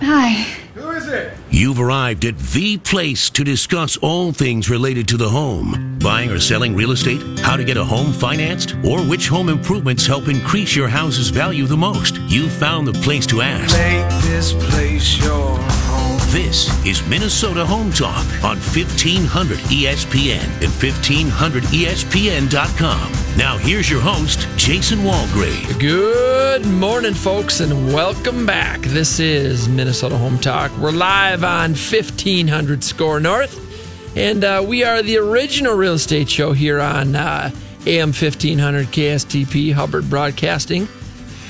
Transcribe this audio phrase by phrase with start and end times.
[0.00, 0.30] Hi.
[0.74, 1.34] Who is it?
[1.50, 5.98] You've arrived at the place to discuss all things related to the home.
[6.00, 10.06] Buying or selling real estate, how to get a home financed, or which home improvements
[10.06, 12.16] help increase your house's value the most.
[12.28, 13.76] You've found the place to ask.
[13.76, 15.99] Make this place your home.
[16.30, 23.12] This is Minnesota Home Talk on E 1500 ESPN and E 1500ESPN.com.
[23.36, 25.80] Now here's your host, Jason Walgrave.
[25.80, 28.78] Good morning, folks, and welcome back.
[28.82, 30.70] This is Minnesota Home Talk.
[30.78, 36.52] We're live on 1500 SKOR North, and uh, we are the original real estate show
[36.52, 37.50] here on uh,
[37.86, 40.86] AM 1500 KSTP Hubbard Broadcasting.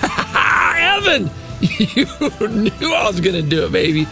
[0.03, 2.07] Evan, you
[2.49, 4.07] knew I was going to do it, baby.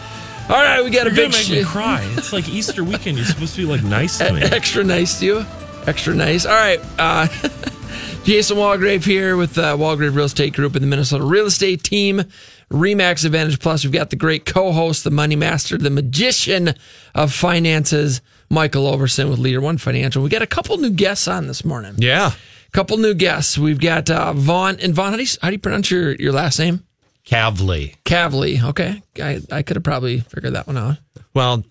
[0.49, 2.01] All right, we got a You're big gonna make me cry.
[2.17, 3.17] It's like Easter weekend.
[3.17, 4.41] You're supposed to be like nice to me.
[4.43, 5.45] extra nice to you.
[5.85, 6.47] Extra nice.
[6.47, 6.79] All right.
[6.97, 7.27] Uh,
[8.23, 12.23] Jason Walgrave here with uh, Walgrave Real Estate Group and the Minnesota Real Estate Team.
[12.71, 13.83] Remax Advantage Plus.
[13.83, 16.73] We've got the great co-host, the money master, the magician
[17.13, 20.23] of finances, Michael Overson with Leader One Financial.
[20.23, 21.93] We got a couple new guests on this morning.
[21.99, 22.31] Yeah.
[22.71, 23.55] couple new guests.
[23.57, 25.11] We've got uh, Vaughn and Vaughn.
[25.11, 26.83] How do you, how do you pronounce your, your last name?
[27.29, 27.95] Cavley.
[28.05, 28.63] Cavley.
[28.63, 30.97] Okay, I, I could have probably figured that one out.
[31.35, 31.63] Well,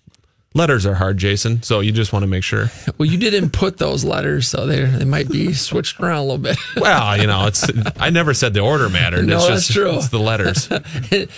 [0.53, 1.61] letters are hard, Jason.
[1.63, 2.71] So you just want to make sure.
[2.97, 6.37] Well, you didn't put those letters, so they they might be switched around a little
[6.37, 6.57] bit.
[6.79, 7.67] Well, you know, it's.
[7.99, 9.25] I never said the order mattered.
[9.25, 9.95] No, it's that's just, true.
[9.97, 10.69] It's the letters.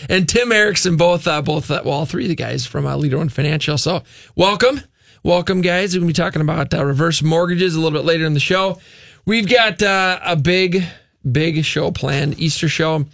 [0.09, 2.95] and Tim Erickson, both, uh, both, uh, well, all three of the guys from uh,
[2.95, 3.79] Leader One Financial.
[3.79, 4.03] So,
[4.35, 4.81] welcome,
[5.23, 5.95] welcome, guys.
[5.95, 8.79] We're gonna be talking about uh, reverse mortgages a little bit later in the show.
[9.25, 10.83] We've got uh, a big,
[11.29, 13.05] big show planned, Easter show.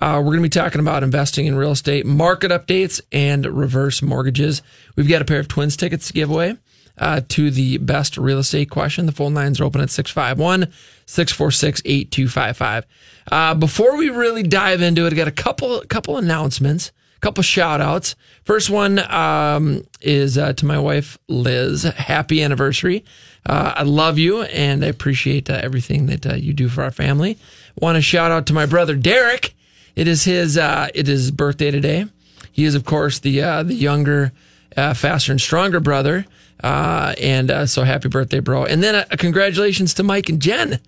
[0.00, 4.02] Uh, we're going to be talking about investing in real estate, market updates, and reverse
[4.02, 4.62] mortgages.
[4.96, 6.56] We've got a pair of twins tickets to give away
[6.98, 9.06] uh, to the best real estate question.
[9.06, 10.72] The phone lines are open at 651
[11.06, 12.86] 646 8255.
[13.30, 17.80] Uh, Before we really dive into it, I got a couple, couple announcements, couple shout
[17.80, 18.16] outs.
[18.44, 21.84] First one um, is uh, to my wife, Liz.
[21.84, 23.04] Happy anniversary.
[23.46, 26.90] Uh, I love you and I appreciate uh, everything that uh, you do for our
[26.90, 27.38] family.
[27.78, 29.54] Want to shout out to my brother, Derek.
[29.96, 32.06] It is his uh, it is birthday today.
[32.50, 34.32] He is, of course, the uh, the younger,
[34.76, 36.26] uh, faster and stronger brother.
[36.62, 38.64] Uh, and uh, so happy birthday, bro!
[38.64, 40.80] And then uh, congratulations to Mike and Jen.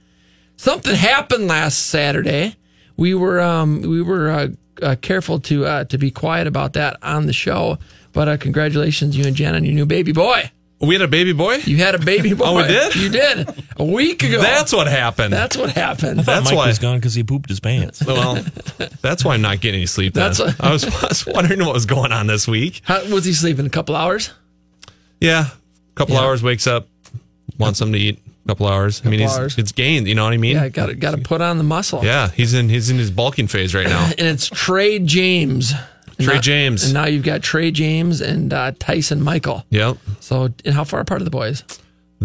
[0.56, 2.56] Something happened last Saturday.
[2.96, 4.52] We were um, we were
[5.02, 7.78] careful to to be quiet about that on the show.
[8.12, 10.50] But congratulations, you and Jen, on your new baby boy.
[10.80, 11.56] We had a baby boy.
[11.64, 12.44] You had a baby boy.
[12.48, 12.94] Oh, we did?
[12.96, 13.48] You did
[13.78, 14.40] a week ago.
[14.40, 15.32] That's what happened.
[15.32, 16.20] that's what happened.
[16.20, 16.66] That's Mike why.
[16.68, 18.04] was gone because he pooped his pants.
[18.04, 18.34] well,
[19.00, 20.14] that's why I'm not getting any sleep.
[20.14, 20.24] Then.
[20.24, 22.82] That's what- I was, I was wondering what was going on this week.
[22.84, 24.30] How, was he sleeping a couple hours?
[25.20, 26.20] Yeah, a couple Yeah.
[26.22, 26.42] hours.
[26.42, 26.88] Wakes up,
[27.58, 28.18] wants something to eat.
[28.44, 29.02] A couple hours.
[29.04, 29.58] I mean, he's hours.
[29.58, 30.06] it's gained.
[30.06, 30.54] You know what I mean?
[30.54, 32.04] Yeah, got to got to put on the muscle.
[32.04, 34.04] Yeah, he's in he's in his bulking phase right now.
[34.16, 35.72] and it's Trey James.
[36.20, 36.84] Trey now- James.
[36.84, 39.64] And now you've got Trey James and uh, Tyson Michael.
[39.70, 39.98] Yep.
[40.20, 41.62] So, and how far apart are the boys?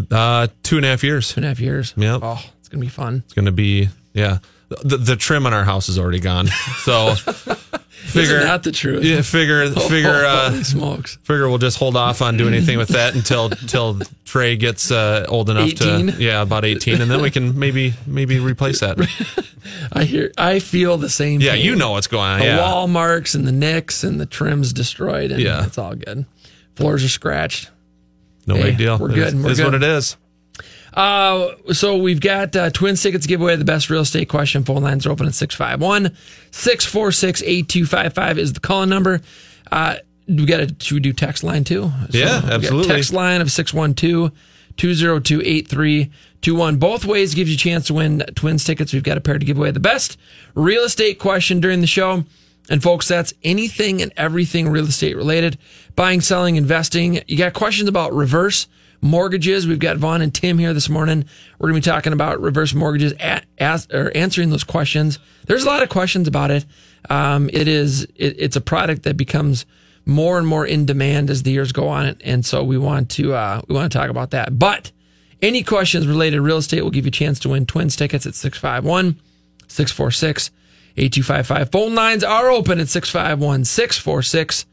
[0.09, 1.29] Uh, two and a half years.
[1.33, 1.93] Two and a half years.
[1.97, 2.19] Yep.
[2.23, 3.23] Oh, it's gonna be fun.
[3.25, 4.37] It's gonna be yeah.
[4.83, 6.47] The, the trim on our house is already gone.
[6.83, 9.03] So figure Isn't the truth?
[9.05, 11.17] yeah, figure figure uh smokes!
[11.23, 15.25] figure we'll just hold off on doing anything with that until until Trey gets uh,
[15.29, 16.07] old enough 18?
[16.07, 18.97] to yeah about eighteen, and then we can maybe maybe replace that.
[19.93, 21.39] I hear, I feel the same.
[21.41, 21.65] Yeah, pain.
[21.65, 22.39] you know what's going on.
[22.39, 25.65] the Yeah, wall marks and the nicks and the trims destroyed, and Yeah.
[25.65, 26.25] it's all good.
[26.75, 27.69] Floors are scratched.
[28.47, 28.97] no Hey, big deal.
[28.97, 30.17] we're good, is- we're is what it is.
[30.93, 33.55] Uh, so we've got uh, twin tickets giveaway.
[33.55, 34.63] The best real estate question.
[34.63, 36.15] Phone lines are open at 651
[36.51, 39.21] 646 8255 is the call number.
[39.71, 39.97] Uh,
[40.27, 41.91] we got a, should we do text line too?
[42.09, 42.93] Yeah, we got absolutely.
[42.93, 44.31] Text line of 612
[44.77, 46.77] 202 8321.
[46.77, 48.93] Both ways gives you a chance to win twins tickets.
[48.93, 49.71] We've got a pair to give away.
[49.71, 50.17] The best
[50.55, 52.25] real estate question during the show.
[52.69, 55.57] And folks, that's anything and everything real estate related
[55.95, 57.21] buying, selling, investing.
[57.27, 58.67] You got questions about reverse
[59.01, 59.67] mortgages.
[59.67, 61.25] We've got Vaughn and Tim here this morning.
[61.59, 63.45] We're going to be talking about reverse mortgages, at,
[63.91, 65.19] or answering those questions.
[65.47, 66.65] There's a lot of questions about it.
[67.09, 69.65] Um, it is it, it's a product that becomes
[70.05, 73.33] more and more in demand as the years go on, and so we want to
[73.33, 74.57] uh, we want to talk about that.
[74.57, 74.91] But
[75.41, 78.25] any questions related to real estate will give you a chance to win twins tickets
[78.25, 79.19] at 651
[79.67, 80.51] 646
[80.97, 81.71] 8255.
[81.71, 84.65] Phone lines are open at 651 646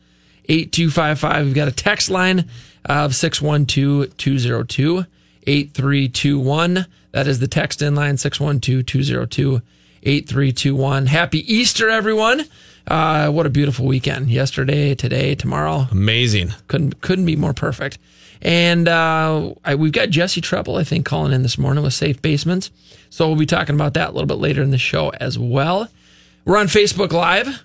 [0.49, 1.47] 8255.
[1.47, 2.49] We've got a text line
[2.85, 5.05] of 612 202
[5.47, 6.87] 8321.
[7.13, 9.63] That is the text in line 612 202
[10.03, 11.07] 8321.
[11.07, 12.45] Happy Easter, everyone.
[12.87, 14.31] Uh, what a beautiful weekend.
[14.31, 15.87] Yesterday, today, tomorrow.
[15.91, 16.55] Amazing.
[16.69, 17.99] Couldn't couldn't be more perfect.
[18.41, 22.23] And uh, I, we've got Jesse Treble, I think, calling in this morning with Safe
[22.23, 22.71] Basements.
[23.11, 25.89] So we'll be talking about that a little bit later in the show as well.
[26.45, 27.63] We're on Facebook Live.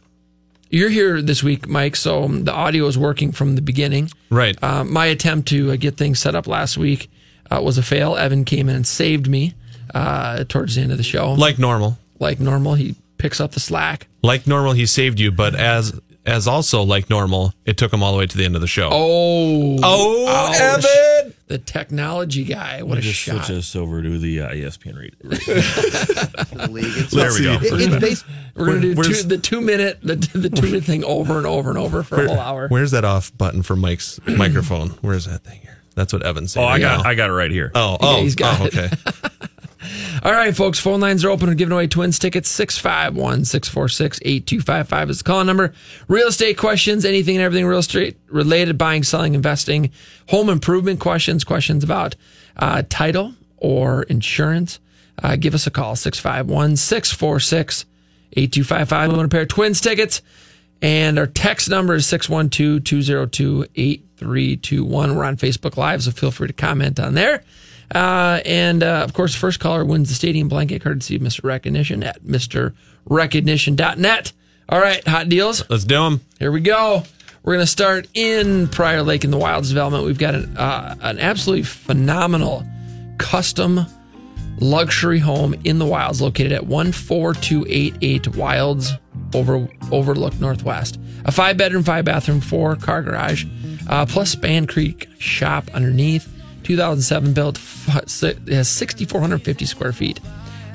[0.73, 4.09] You're here this week, Mike, so the audio is working from the beginning.
[4.29, 4.57] Right.
[4.61, 7.09] Uh, my attempt to uh, get things set up last week
[7.51, 8.15] uh, was a fail.
[8.15, 9.53] Evan came in and saved me
[9.93, 11.33] uh, towards the end of the show.
[11.33, 11.97] like normal.
[12.19, 14.07] like normal, he picks up the slack.
[14.23, 18.13] Like normal, he saved you, but as as also like normal, it took him all
[18.13, 18.89] the way to the end of the show.
[18.91, 20.85] Oh, Oh, ouch.
[20.85, 21.33] Evan!
[21.53, 22.81] The technology guy!
[22.81, 23.45] What a Just shot!
[23.45, 25.15] switch us over to the uh, ESPN read.
[25.21, 26.85] the league.
[26.87, 27.53] It's, There we go.
[27.61, 31.03] it- it's based, We're gonna do two, the two minute the, the two minute thing
[31.03, 32.67] over and over and over for a whole hour.
[32.69, 34.89] Where's that off button for Mike's microphone?
[35.01, 35.77] Where's that thing here?
[35.93, 36.65] That's what Evan's saying.
[36.65, 37.05] Oh, I got.
[37.05, 37.71] I got it right here.
[37.75, 38.89] Oh, oh, he's got oh, okay.
[40.23, 41.47] All right, folks, phone lines are open.
[41.47, 42.49] We're giving away twins tickets.
[42.49, 45.73] 651 646 8255 is the call number.
[46.07, 49.91] Real estate questions, anything and everything real estate related, buying, selling, investing,
[50.29, 52.15] home improvement questions, questions about
[52.57, 54.79] uh, title or insurance.
[55.21, 57.85] Uh, give us a call 651 646
[58.35, 59.09] 8255.
[59.09, 60.21] We want a pair of twins tickets.
[60.81, 65.15] And our text number is 612 202 8321.
[65.15, 67.43] We're on Facebook Live, so feel free to comment on there.
[67.93, 71.43] Uh, and uh, of course, first caller wins the stadium blanket courtesy of Mr.
[71.43, 74.33] Recognition at MrRecognition.net.
[74.69, 75.69] All right, hot deals.
[75.69, 76.21] Let's do them.
[76.39, 77.03] Here we go.
[77.43, 80.05] We're going to start in Prior Lake in the Wilds development.
[80.05, 82.65] We've got an, uh, an absolutely phenomenal
[83.17, 83.81] custom
[84.59, 88.93] luxury home in the Wilds located at 14288 Wilds
[89.33, 90.99] over Overlook Northwest.
[91.25, 93.45] A five bedroom, five bathroom, four car garage,
[93.89, 96.29] uh, plus Span Creek shop underneath.
[96.63, 97.59] 2007 built,
[98.23, 100.19] it has 6,450 square feet.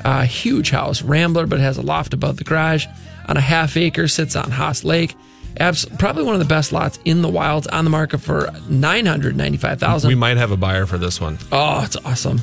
[0.04, 2.86] A huge house, Rambler, but it has a loft above the garage.
[3.26, 5.14] On a half acre, sits on Haas Lake.
[5.58, 9.06] Abs- probably one of the best lots in the wilds on the market for nine
[9.06, 10.08] hundred ninety-five thousand.
[10.08, 11.36] We might have a buyer for this one.
[11.50, 12.40] Oh, it's awesome!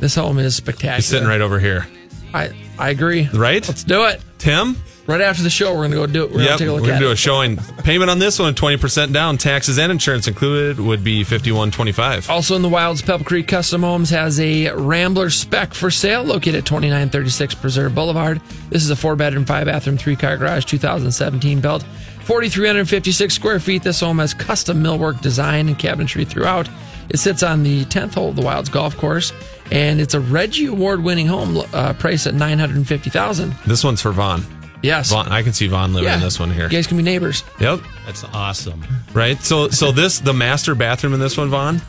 [0.00, 0.96] This home is spectacular.
[0.96, 1.86] He's sitting right over here.
[2.34, 3.28] I I agree.
[3.32, 3.66] Right?
[3.66, 4.20] Let's do it.
[4.38, 4.76] Tim?
[5.06, 6.32] Right after the show, we're gonna go do it.
[6.32, 6.48] We're Yep.
[6.48, 6.82] gonna take a look at.
[6.82, 7.14] We're going at to do it.
[7.14, 7.56] a showing.
[7.84, 9.38] Payment on this one, 20% down.
[9.38, 14.10] Taxes and insurance included would be 5125 Also in the wilds, Pebble Creek Custom Homes
[14.10, 18.40] has a Rambler spec for sale located at 2936 Preserve Boulevard.
[18.70, 21.84] This is a four bedroom, five bathroom, three car garage, 2017 built.
[22.24, 23.84] 4,356 square feet.
[23.84, 26.68] This home has custom millwork design and cabinetry throughout.
[27.08, 29.32] It sits on the 10th hole of the Wilds Golf Course,
[29.70, 34.44] and it's a Reggie Award winning home uh, priced at 950000 This one's for Vaughn.
[34.82, 35.10] Yes.
[35.10, 35.28] Vaughn.
[35.28, 36.14] I can see Vaughn living yeah.
[36.16, 36.64] in this one here.
[36.64, 37.42] You guys can be neighbors.
[37.60, 37.80] Yep.
[38.04, 38.84] That's awesome.
[39.14, 39.40] Right.
[39.42, 41.80] So so this the master bathroom in this one, Vaughn.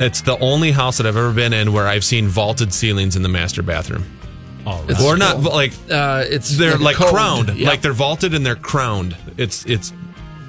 [0.00, 3.22] It's the only house that I've ever been in where I've seen vaulted ceilings in
[3.22, 4.04] the master bathroom.
[4.66, 4.90] All right.
[4.90, 5.52] It's or not cool.
[5.52, 7.10] like Uh, it's they're a like code.
[7.10, 7.66] crowned, Yep.
[7.66, 9.16] like they're vaulted and they're crowned.
[9.36, 9.92] It's it's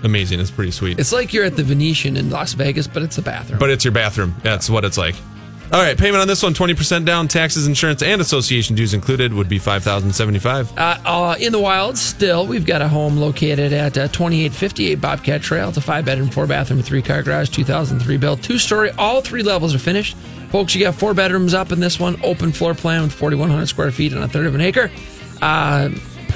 [0.03, 0.39] amazing.
[0.39, 0.99] It's pretty sweet.
[0.99, 3.59] It's like you're at the Venetian in Las Vegas, but it's a bathroom.
[3.59, 4.35] but it's your bathroom.
[4.43, 5.15] That's what it's like.
[5.73, 9.49] All right, payment on this one 20% down, taxes, insurance, and association dues included would
[9.49, 14.07] be 5075 Uh, uh, in the wilds, still, we've got a home located at uh,
[14.09, 15.69] 2858 Bobcat Trail.
[15.69, 18.91] It's a five bedroom, four bathroom, three car garage, 2003 built, two story.
[18.99, 20.15] All three levels are finished.
[20.51, 23.89] Folks, you got four bedrooms up in this one, open floor plan with 4,100 square
[23.89, 24.91] feet and a third of an acre.
[25.41, 25.89] Uh,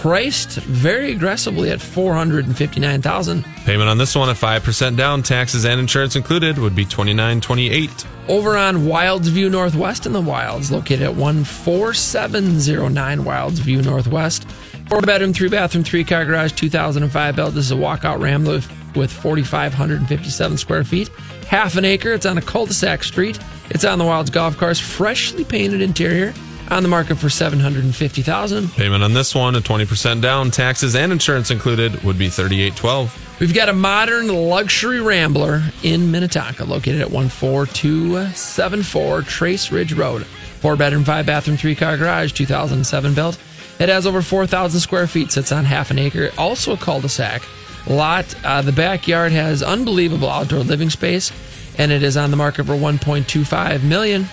[0.08, 6.16] priced very aggressively at 459000 Payment on this one at 5% down, taxes and insurance
[6.16, 13.26] included would be 2928 Over on Wilds View Northwest in the Wilds, located at 14709
[13.26, 14.50] Wilds View Northwest.
[14.88, 17.54] Four bedroom, three bathroom, three car garage, 2005 built.
[17.54, 21.10] This is a walkout Rambler with, with 4,557 square feet.
[21.50, 22.14] Half an acre.
[22.14, 23.38] It's on a cul de sac street.
[23.72, 24.80] It's on the Wilds Golf Course.
[24.80, 26.34] Freshly painted interior.
[26.70, 31.50] On the market for 750000 Payment on this one at 20% down, taxes and insurance
[31.50, 39.22] included would be 3812 We've got a modern luxury Rambler in Minnetonka, located at 14274
[39.22, 40.26] Trace Ridge Road.
[40.26, 43.38] Four bedroom, five bathroom, three car garage, 2007 built.
[43.80, 47.10] It has over 4,000 square feet, sits on half an acre, also a cul de
[47.10, 47.44] sac
[47.86, 48.34] lot.
[48.44, 51.32] Uh, the backyard has unbelievable outdoor living space,
[51.78, 54.26] and it is on the market for 1.25 million.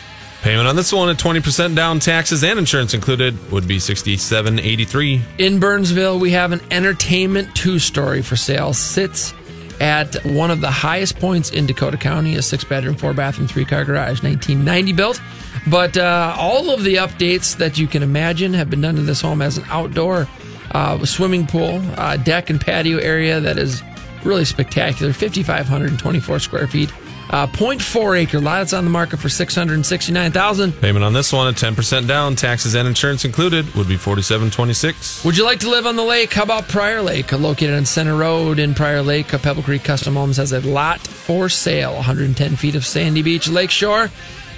[0.44, 5.58] Payment on this one at 20% down, taxes and insurance included would be 6783 In
[5.58, 8.74] Burnsville, we have an entertainment two story for sale.
[8.74, 9.32] Sits
[9.80, 13.64] at one of the highest points in Dakota County, a six bedroom, four bathroom, three
[13.64, 15.18] car garage, 1990 built.
[15.66, 19.22] But uh, all of the updates that you can imagine have been done to this
[19.22, 20.28] home as an outdoor
[20.72, 23.82] uh, swimming pool, uh, deck, and patio area that is
[24.24, 26.92] really spectacular 5,524 square feet.
[27.34, 28.62] Uh, 0.4 acre lot.
[28.62, 32.86] It's on the market for 669000 Payment on this one at 10% down, taxes and
[32.86, 36.32] insurance included would be 4726 Would you like to live on the lake?
[36.32, 39.26] How about Prior Lake, located on Center Road in Prior Lake?
[39.26, 44.10] Pebble Creek Custom Homes has a lot for sale, 110 feet of sandy beach lakeshore.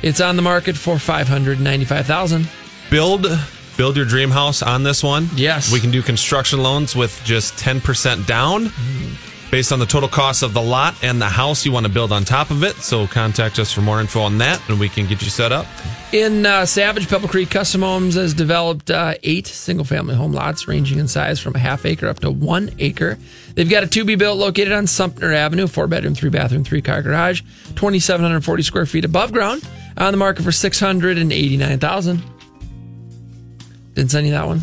[0.02, 2.46] It's on the market for 595000
[2.90, 3.26] Build
[3.78, 5.30] build your dream house on this one.
[5.34, 5.72] Yes.
[5.72, 8.70] We can do construction loans with just 10% down
[9.50, 12.12] based on the total cost of the lot and the house you want to build
[12.12, 12.76] on top of it.
[12.76, 15.66] So contact us for more info on that and we can get you set up.
[16.12, 20.68] In uh, Savage, Pebble Creek Custom Homes has developed uh, eight single family home lots
[20.68, 23.18] ranging in size from a half acre up to one acre.
[23.54, 26.82] They've got a to be built located on Sumter Avenue, four bedroom, three bathroom, three
[26.82, 32.22] car garage, 2,740 square feet above ground, on the market for 689000
[33.94, 34.62] Didn't send you that one?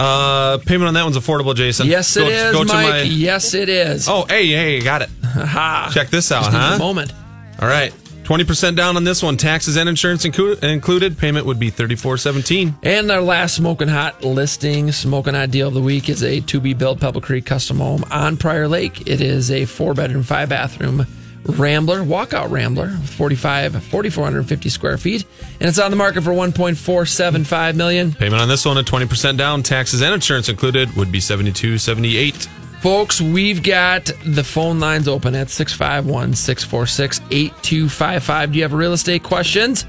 [0.00, 1.86] Uh, payment on that one's affordable, Jason.
[1.86, 2.88] Yes, it Go- is, go to Mike.
[2.88, 4.08] my- Yes, it is.
[4.08, 5.10] Oh, hey, hey, got it.
[5.24, 5.90] ha.
[5.92, 6.72] Check this out, Just huh?
[6.76, 7.12] a moment.
[7.60, 7.92] All right.
[8.24, 9.36] 20% down on this one.
[9.36, 11.18] Taxes and insurance inclu- included.
[11.18, 15.80] Payment would be 3417 And our last smoking hot listing, smoking hot deal of the
[15.82, 19.02] week is a to be built Pebble Creek custom home on Prior Lake.
[19.08, 21.06] It is a four bedroom, five bathroom
[21.44, 25.24] Rambler, walkout Rambler, 45, 4,450 square feet,
[25.58, 28.12] and it's on the market for 1.475 million.
[28.12, 29.62] Payment on this one at 20% down.
[29.62, 32.48] Taxes and insurance included would be 7278
[32.80, 38.52] Folks, we've got the phone lines open at 651 646 8255.
[38.52, 39.84] Do you have real estate questions?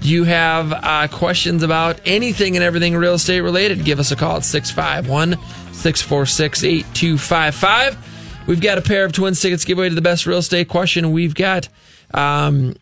[0.00, 3.86] Do you have uh, questions about anything and everything real estate related?
[3.86, 5.32] Give us a call at 651
[5.72, 8.15] 646 8255.
[8.46, 11.10] We've got a pair of twins tickets giveaway to the best real estate question.
[11.10, 11.68] We've got
[12.14, 12.76] um,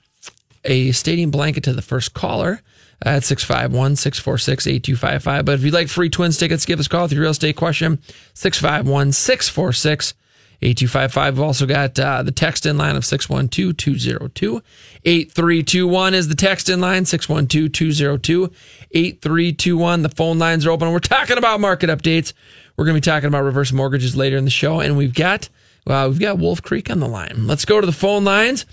[0.64, 2.60] a stadium blanket to the first caller
[3.00, 5.44] at 651 646 8255.
[5.44, 7.56] But if you'd like free twins tickets, give us a call with your real estate
[7.56, 7.98] question
[8.34, 10.14] 651 646
[10.60, 11.38] 8255.
[11.38, 14.62] We've also got uh, the text in line of 612 202
[15.04, 18.50] 8321 is the text in line 612 202
[18.92, 20.02] 8321.
[20.02, 20.92] The phone lines are open.
[20.92, 22.32] We're talking about market updates.
[22.76, 25.48] We're going to be talking about reverse mortgages later in the show, and we've got
[25.86, 27.46] uh, we've got Wolf Creek on the line.
[27.46, 28.66] Let's go to the phone lines.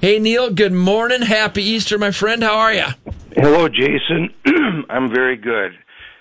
[0.00, 2.42] Hey Neil, good morning, happy Easter, my friend.
[2.44, 2.84] How are you?
[3.34, 4.32] Hello, Jason.
[4.88, 5.72] I'm very good.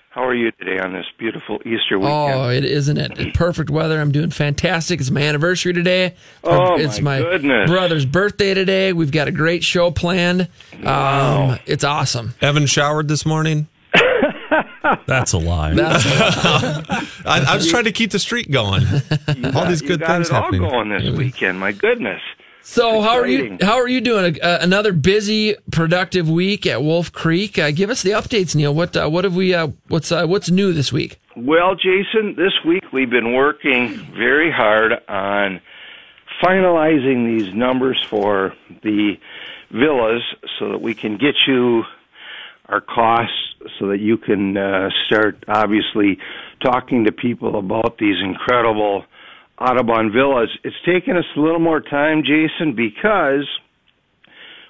[0.10, 2.34] How are you today on this beautiful Easter weekend?
[2.34, 3.36] Oh, it isn't it?
[3.36, 4.02] Perfect weather.
[4.02, 5.00] I'm doing fantastic.
[5.00, 6.16] It's my anniversary today.
[6.44, 7.70] Oh, it's my my goodness.
[7.70, 8.94] brother's birthday today.
[8.94, 10.48] We've got a great show planned.
[10.84, 12.34] Um, it's awesome.
[12.42, 13.68] Evan showered this morning.
[15.06, 15.74] That's a lie.
[15.74, 16.06] That's
[17.26, 18.84] I, I was trying to keep the streak going.
[19.56, 20.62] All these you good got things it all happening.
[20.62, 21.60] going this weekend.
[21.60, 22.22] My goodness.
[22.62, 23.02] so.
[23.02, 23.58] How are you?
[23.62, 24.38] How are you doing?
[24.42, 27.58] Uh, another busy, productive week at Wolf Creek.
[27.60, 28.74] Uh, give us the updates, Neil.
[28.74, 29.54] What uh, what have we?
[29.54, 31.20] Uh, what's uh, what's new this week?
[31.36, 35.62] Well, Jason, this week we've been working very hard on
[36.44, 38.54] finalizing these numbers for
[38.84, 39.18] the
[39.72, 40.24] villas
[40.60, 41.84] so that we can get you
[42.70, 43.34] our costs
[43.80, 46.18] so that you can uh, start obviously
[46.64, 49.06] talking to people about these incredible
[49.60, 50.50] Autobahn villas.
[50.64, 53.48] It's taken us a little more time, Jason, because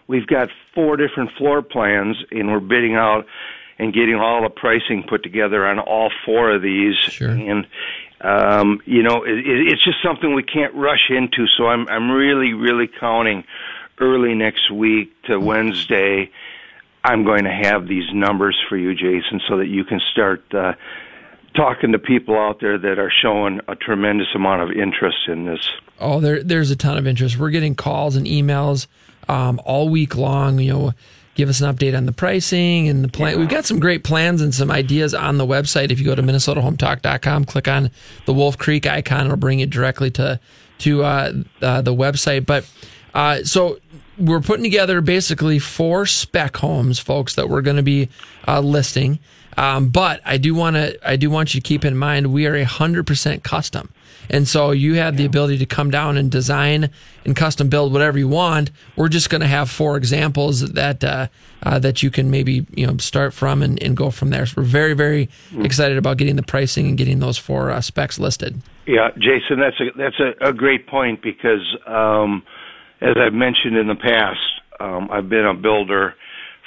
[0.08, 3.25] we've got four different floor plans and we're bidding out
[3.80, 6.96] and getting all the pricing put together on all four of these.
[6.96, 7.30] Sure.
[7.30, 7.68] And
[8.22, 11.46] um, you know, it, it, it's just something we can't rush into.
[11.58, 13.44] So I'm I'm really really counting
[14.00, 16.32] early next week to Wednesday.
[17.04, 20.74] I'm going to have these numbers for you, Jason, so that you can start uh,
[21.56, 25.70] talking to people out there that are showing a tremendous amount of interest in this.
[26.00, 27.38] Oh, there there's a ton of interest.
[27.38, 28.88] We're getting calls and emails
[29.27, 30.60] um, all week long.
[30.60, 30.94] You know,
[31.36, 33.39] give us an update on the pricing and the plan.
[33.39, 35.92] We've got some great plans and some ideas on the website.
[35.92, 37.92] If you go to minnesotahometalk.com, click on
[38.25, 40.39] the Wolf Creek icon, it'll bring you directly to
[40.80, 42.46] to uh, uh, the website.
[42.46, 42.70] But
[43.13, 43.80] uh, so
[44.20, 48.10] we're putting together basically four spec homes, folks, that we're going to be
[48.48, 49.20] uh, listing.
[49.58, 52.46] Um, but I do want to I do want you to keep in mind we
[52.46, 53.90] are a hundred percent custom.
[54.30, 56.90] And so you have the ability to come down and design
[57.26, 58.72] and custom build whatever you want.
[58.96, 61.28] We're just going to have four examples that uh,
[61.64, 64.46] uh, that you can maybe you know start from and, and go from there.
[64.46, 68.20] So we're very very excited about getting the pricing and getting those four uh, specs
[68.20, 68.62] listed.
[68.86, 72.44] Yeah, Jason, that's a that's a, a great point because um,
[73.01, 74.39] as I've mentioned in the past,
[74.80, 76.16] um, I've been a builder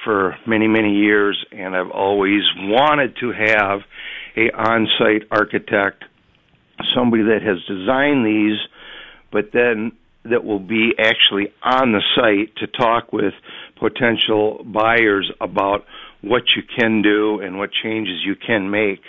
[0.05, 3.81] for many many years, and I've always wanted to have
[4.37, 6.05] a on-site architect,
[6.95, 8.59] somebody that has designed these,
[9.33, 9.93] but then
[10.25, 13.35] that will be actually on the site to talk with
[13.79, 15.85] potential buyers about
[16.23, 19.01] what you can do and what changes you can make.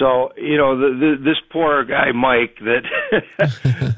[0.00, 2.82] So you know, the, the, this poor guy Mike that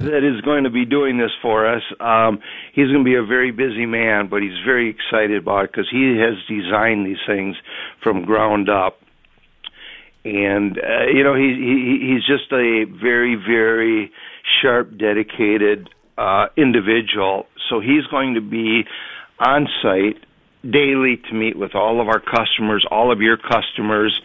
[0.00, 1.82] that is going to be doing this for us.
[2.00, 2.40] Um,
[2.75, 5.88] he's going to be a very busy man, but he's very excited about it because
[5.90, 7.56] he has designed these things
[8.02, 8.99] from ground up.
[10.25, 14.11] And uh, you know, he, he he's just a very very
[14.61, 17.47] sharp, dedicated uh, individual.
[17.71, 18.82] So he's going to be
[19.38, 20.18] on site
[20.68, 24.21] daily to meet with all of our customers, all of your customers,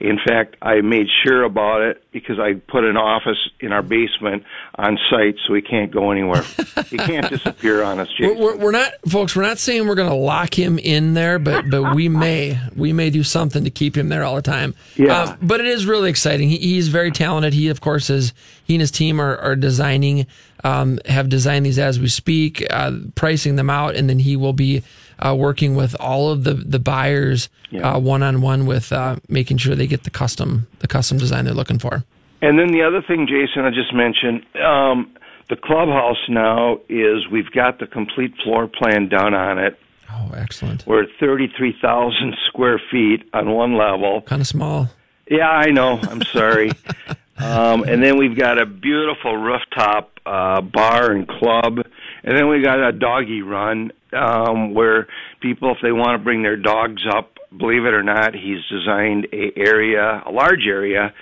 [0.00, 4.44] In fact, I made sure about it because I put an office in our basement
[4.76, 6.42] on site, so he can't go anywhere.
[6.88, 8.42] he can't disappear on us, We're, Jason.
[8.42, 9.34] we're, we're not, folks.
[9.36, 12.92] We're not saying we're going to lock him in there, but but we may we
[12.92, 14.74] may do something to keep him there all the time.
[14.96, 15.22] Yeah.
[15.22, 16.48] Um, but it is really exciting.
[16.48, 17.52] He, he's very talented.
[17.52, 18.32] He, of course, is
[18.64, 20.26] he and his team are, are designing,
[20.64, 24.52] um, have designed these as we speak, uh, pricing them out, and then he will
[24.52, 24.82] be
[25.24, 29.74] uh, working with all of the the buyers one on one with uh, making sure
[29.74, 32.04] they get the custom the custom design they're looking for.
[32.42, 35.14] And then the other thing, Jason, I just mentioned, um,
[35.48, 39.78] the clubhouse now is we've got the complete floor plan done on it.
[40.10, 40.84] Oh, excellent!
[40.86, 44.22] We're at 33,000 square feet on one level.
[44.22, 44.90] Kind of small.
[45.30, 45.98] Yeah, I know.
[46.02, 46.72] I'm sorry.
[47.38, 51.86] um, and then we've got a beautiful rooftop uh, bar and club.
[52.24, 55.08] And then we got a doggy run um, where
[55.40, 59.26] people, if they want to bring their dogs up, believe it or not, he's designed
[59.32, 61.12] a area, a large area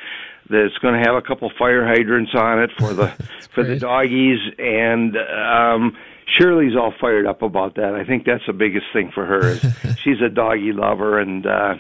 [0.50, 3.09] that's going to have a couple fire hydrants on it for the
[3.54, 4.40] for the doggies.
[4.59, 5.97] And um,
[6.38, 7.95] Shirley's all fired up about that.
[7.95, 9.52] I think that's the biggest thing for her.
[9.52, 9.61] Is
[10.04, 11.75] she's a doggy lover, and uh,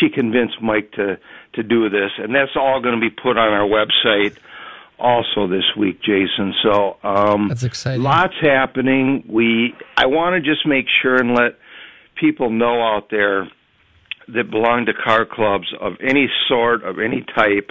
[0.00, 1.18] she convinced Mike to
[1.54, 4.36] to do this, and that's all going to be put on our website
[4.98, 6.54] also this week, Jason.
[6.62, 8.02] So um, That's exciting.
[8.02, 9.24] Lots happening.
[9.28, 11.58] We I want to just make sure and let
[12.20, 13.48] people know out there
[14.28, 17.70] that belong to car clubs of any sort of any type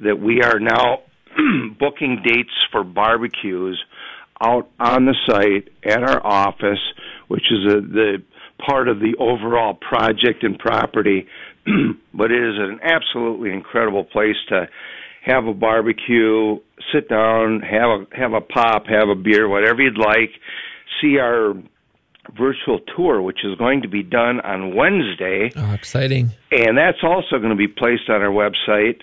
[0.00, 1.00] that we are now
[1.78, 3.82] booking dates for barbecues
[4.42, 6.80] out on the site at our office,
[7.28, 8.22] which is a, the
[8.66, 11.26] part of the overall project and property.
[12.14, 14.66] but it is an absolutely incredible place to
[15.24, 16.58] have a barbecue,
[16.92, 20.30] sit down, have a have a pop, have a beer, whatever you'd like.
[21.00, 21.54] See our
[22.38, 26.30] virtual tour, which is going to be done on Wednesday Oh, exciting!
[26.52, 29.00] and that's also going to be placed on our website.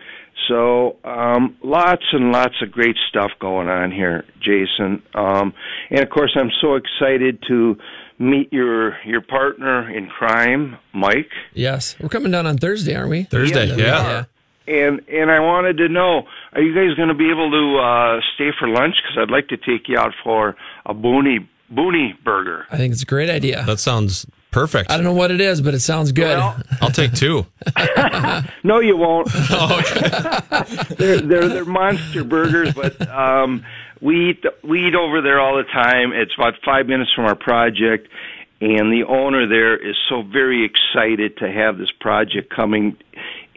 [0.48, 5.01] So um, lots and lots of great stuff going on here, Jason.
[5.16, 5.53] Um,
[5.90, 7.75] and of course, I'm so excited to
[8.20, 11.30] meet your your partner in crime, Mike.
[11.53, 13.24] Yes, we're coming down on Thursday, aren't we?
[13.24, 14.24] Thursday, Yeah, yeah.
[14.68, 14.74] Yeah.
[14.88, 18.22] And and I wanted to know, are you guys going to be able to uh,
[18.36, 18.96] stay for lunch?
[19.01, 22.66] Because I'd like to take you out for a boony boony burger.
[22.72, 23.64] I think it's a great idea.
[23.66, 24.90] That sounds perfect.
[24.90, 26.38] I don't know what it is, but it sounds good.
[26.38, 27.46] Well, I'll take two.
[28.64, 29.30] No, you won't.
[29.50, 30.96] Oh, okay.
[30.96, 33.64] they're they're they're monster burgers, but um,
[34.01, 36.12] we eat we eat over there all the time.
[36.14, 38.08] It's about five minutes from our project,
[38.62, 42.98] and the owner there is so very excited to have this project coming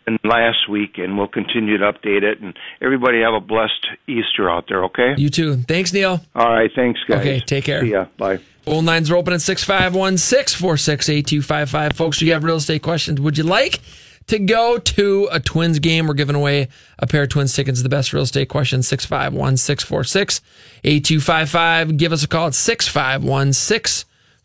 [0.06, 2.40] than last week, and we'll continue to update it.
[2.40, 4.84] And everybody have a blessed Easter out there.
[4.86, 5.16] Okay.
[5.18, 5.58] You too.
[5.58, 6.22] Thanks, Neil.
[6.36, 6.72] All right.
[6.76, 7.20] Thanks, guys.
[7.20, 7.82] Okay, take care.
[7.82, 8.06] See ya.
[8.18, 8.40] Bye.
[8.64, 11.94] Phone lines are open at 651 646 8255.
[11.94, 13.20] Folks, do you have real estate questions?
[13.20, 13.80] Would you like
[14.28, 16.08] to go to a Twins game?
[16.08, 16.68] We're giving away
[17.00, 17.82] a pair of Twins tickets.
[17.82, 20.42] The best real estate question, 651 646
[20.84, 21.98] 8255.
[21.98, 23.54] Give us a call at 651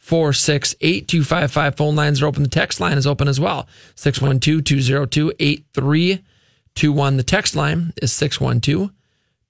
[0.05, 1.77] 646 8255.
[1.77, 2.43] Phone lines are open.
[2.43, 7.17] The text line is open as well 612 202 8321.
[7.17, 8.91] The text line is 612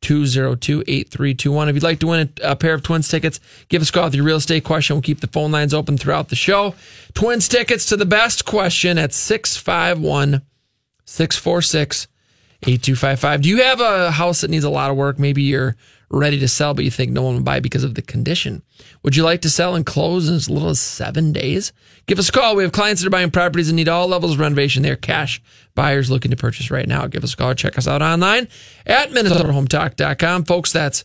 [0.01, 1.69] 202 8321.
[1.69, 4.05] If you'd like to win a, a pair of Twins tickets, give us a call
[4.05, 4.95] with your real estate question.
[4.95, 6.77] We'll keep the phone lines open throughout the show.
[7.15, 10.41] Twins tickets to the best question at 651
[11.05, 12.07] 646
[12.63, 13.43] 8255.
[13.43, 15.19] Do you have a house that needs a lot of work?
[15.19, 15.75] Maybe you're
[16.11, 18.63] ready to sell, but you think no one will buy because of the condition.
[19.03, 21.73] Would you like to sell and close in as little as seven days?
[22.07, 22.57] Give us a call.
[22.57, 24.83] We have clients that are buying properties and need all levels of renovation.
[24.83, 25.43] They're cash
[25.75, 27.07] buyers looking to purchase right now.
[27.07, 27.55] Give us a call.
[27.55, 28.49] Check us out online
[28.87, 30.45] at MinnesotaHometalk.com.
[30.45, 31.05] Folks, that's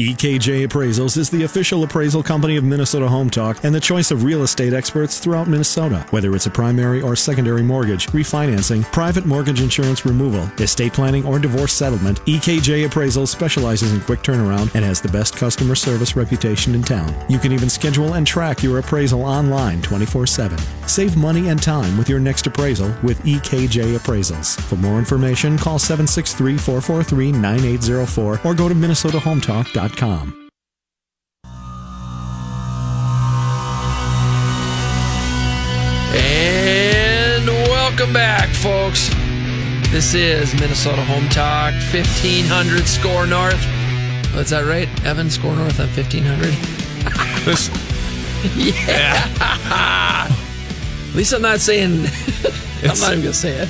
[0.00, 4.24] EKJ Appraisals is the official appraisal company of Minnesota Home Talk and the choice of
[4.24, 6.06] real estate experts throughout Minnesota.
[6.08, 11.38] Whether it's a primary or secondary mortgage, refinancing, private mortgage insurance removal, estate planning, or
[11.38, 16.74] divorce settlement, EKJ Appraisals specializes in quick turnaround and has the best customer service reputation
[16.74, 17.14] in town.
[17.28, 20.58] You can even schedule and track your appraisal online 24 7.
[20.86, 24.58] Save money and time with your next appraisal with EKJ Appraisals.
[24.62, 29.89] For more information, call 763 443 9804 or go to MinnesotaHometalk.com.
[36.12, 39.08] And welcome back, folks.
[39.90, 43.54] This is Minnesota Home Talk, 1500 SKOR North.
[44.32, 44.88] Oh, is that right?
[45.04, 46.50] Evan, SKOR North on 1500?
[47.44, 47.68] This,
[48.56, 49.26] yeah.
[51.08, 51.90] At least I'm not saying,
[52.82, 53.68] I'm not even going to say it.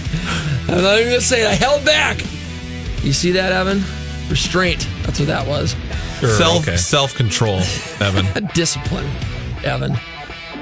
[0.68, 1.48] I'm not even going to say it.
[1.48, 2.20] I held back.
[3.02, 3.82] You see that, Evan?
[4.28, 4.86] Restraint.
[5.02, 5.74] That's what that was.
[6.20, 7.60] Self self control,
[8.00, 8.46] Evan.
[8.54, 9.10] Discipline,
[9.64, 9.96] Evan.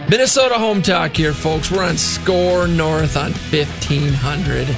[0.08, 1.70] Minnesota Home Talk here, folks.
[1.70, 4.68] We're on SKOR North on 1500.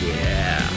[0.00, 0.70] Yeah.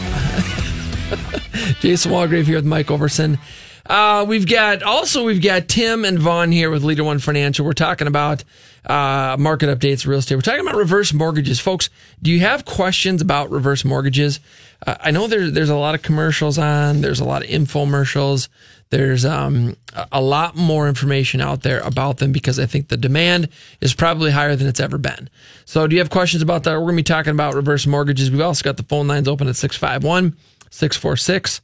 [1.79, 3.37] Jason Walgrave here with Mike Overson.
[3.85, 7.65] Uh, we've got also we've got Tim and Vaughn here with Leader One Financial.
[7.65, 8.43] We're talking about
[8.85, 10.35] uh, market updates, real estate.
[10.35, 11.89] We're talking about reverse mortgages, folks.
[12.21, 14.39] Do you have questions about reverse mortgages?
[14.85, 17.01] Uh, I know there's there's a lot of commercials on.
[17.01, 18.47] There's a lot of infomercials.
[18.93, 19.75] There's um,
[20.11, 23.49] a- lot more information out there about them because I think the demand
[23.81, 25.31] is probably higher than it's ever been.
[25.65, 26.73] So, do you have questions about that?
[26.73, 28.29] We're going to be talking about reverse mortgages.
[28.29, 30.37] We've also got the phone lines open at 651
[30.69, 31.61] 646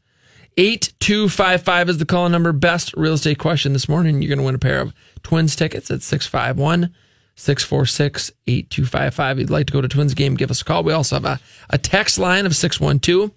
[0.58, 2.52] 8255 is the call number.
[2.52, 4.24] Best real estate question this morning.
[4.24, 6.92] You're going to win a pair of Twins tickets at 651
[7.36, 9.38] 646 8255.
[9.38, 10.82] If you'd like to go to Twins game, give us a call.
[10.82, 11.40] We also have a,
[11.70, 13.30] a text line of 612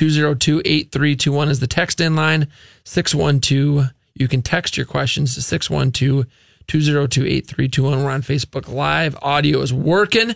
[0.00, 2.48] 202 8321 is the text in line.
[2.84, 3.90] 612.
[4.14, 6.24] You can text your questions to 612
[6.66, 8.02] 202 8321.
[8.04, 9.14] We're on Facebook Live.
[9.20, 10.34] Audio is working.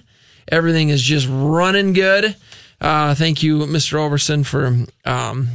[0.49, 2.37] Everything is just running good.
[2.79, 3.95] Uh, thank you, Mr.
[3.95, 5.49] Overson, for um,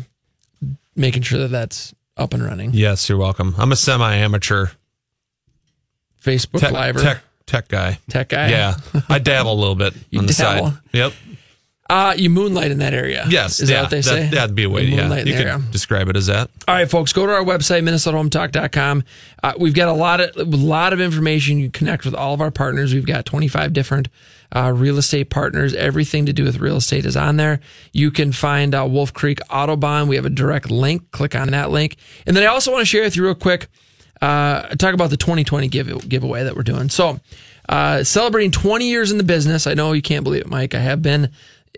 [0.95, 2.71] making sure that that's up and running.
[2.73, 3.53] Yes, you're welcome.
[3.59, 4.69] I'm a semi amateur
[6.23, 6.99] Facebook tech, Live.
[6.99, 7.99] tech tech guy.
[8.09, 8.49] Tech guy?
[8.49, 10.71] Yeah, I dabble a little bit You on the dabble?
[10.71, 10.79] side.
[10.93, 11.13] Yep.
[11.89, 13.25] Uh, you moonlight in that area.
[13.29, 13.59] Yes.
[13.59, 14.23] Is yeah, that what they say?
[14.25, 14.83] That, that'd be a way.
[14.83, 15.61] You Yeah, you could area.
[15.71, 16.51] describe it as that.
[16.67, 19.03] All right, folks, go to our website, minnesotahometalk.com.
[19.41, 21.57] Uh, we've got a lot of a lot of information.
[21.57, 22.93] You connect with all of our partners.
[22.93, 24.07] We've got 25 different
[24.55, 25.73] uh, real estate partners.
[25.73, 27.59] Everything to do with real estate is on there.
[27.91, 30.07] You can find uh, Wolf Creek Autobahn.
[30.07, 31.09] We have a direct link.
[31.11, 31.95] Click on that link.
[32.27, 33.67] And then I also want to share with you real quick,
[34.21, 36.89] uh, talk about the 2020 give, giveaway that we're doing.
[36.89, 37.19] So,
[37.67, 39.67] uh, celebrating 20 years in the business.
[39.67, 40.73] I know you can't believe it, Mike.
[40.73, 41.31] I have been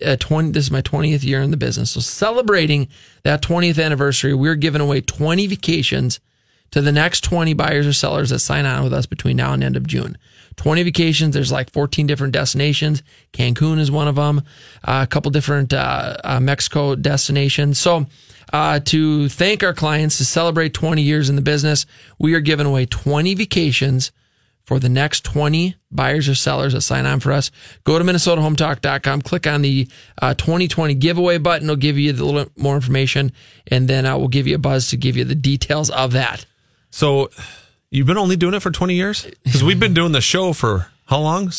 [0.05, 1.91] uh, 20, this is my 20th year in the business.
[1.91, 2.87] So celebrating
[3.23, 6.19] that 20th anniversary, we're giving away 20 vacations
[6.71, 9.63] to the next 20 buyers or sellers that sign on with us between now and
[9.63, 10.17] end of June.
[10.57, 11.33] 20 vacations.
[11.33, 13.03] There's like 14 different destinations.
[13.33, 14.41] Cancun is one of them.
[14.83, 17.79] Uh, a couple different uh, uh, Mexico destinations.
[17.79, 18.05] So,
[18.53, 21.85] uh, to thank our clients to celebrate 20 years in the business,
[22.19, 24.11] we are giving away 20 vacations
[24.71, 27.51] for the next 20 buyers or sellers that sign on for us.
[27.83, 29.85] Go to minnesotahometalk.com, click on the
[30.21, 31.65] uh, 2020 giveaway button.
[31.65, 33.33] It'll give you a little bit more information,
[33.67, 36.45] and then uh, we'll give you a buzz to give you the details of that.
[36.89, 37.31] So
[37.89, 39.27] you've been only doing it for 20 years?
[39.43, 41.51] Because we've been doing the show for how long?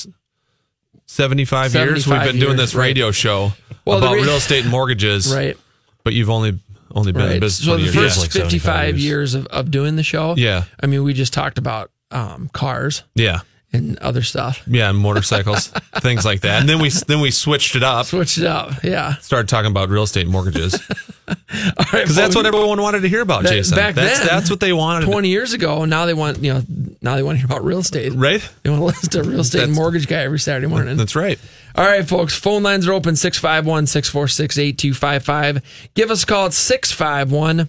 [1.05, 2.07] 75, years.
[2.07, 2.85] We've 75 been doing years, this right.
[2.87, 3.53] radio show
[3.85, 5.35] Well, about re- real estate and mortgages.
[5.35, 5.59] Right.
[6.03, 6.59] But you've only
[6.95, 8.17] only been in business So 20 the years.
[8.17, 10.35] first 55 years of, of doing the show.
[10.35, 10.65] Yeah.
[10.81, 13.41] I mean, we just talked about um, cars Yeah.
[13.73, 14.63] and other stuff.
[14.67, 15.69] Yeah, and motorcycles,
[16.01, 16.61] things like that.
[16.61, 18.07] And then we then we switched it up.
[18.07, 18.83] Switched it up.
[18.85, 19.17] Yeah.
[19.17, 20.75] Started talking about real estate and mortgages.
[21.29, 23.77] All right, Because that's what everyone wanted to hear about, That- Jason.
[23.77, 25.07] Back that's then, that's what they wanted.
[25.07, 25.85] 20 years ago.
[25.87, 26.63] Now they want, you know,
[27.01, 28.13] now they want to hear about real estate.
[28.15, 28.47] Right?
[28.63, 30.97] They want to listen to a real estate and mortgage guy every Saturday morning.
[30.97, 31.39] That's right.
[31.75, 32.35] All right, folks.
[32.39, 35.91] Phone lines are open 651 646 8255.
[35.95, 37.69] Give us a call at 651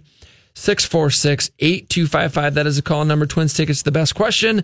[0.56, 2.54] 646 8255.
[2.54, 3.26] That is a call number.
[3.26, 4.64] Twins tickets, the best question.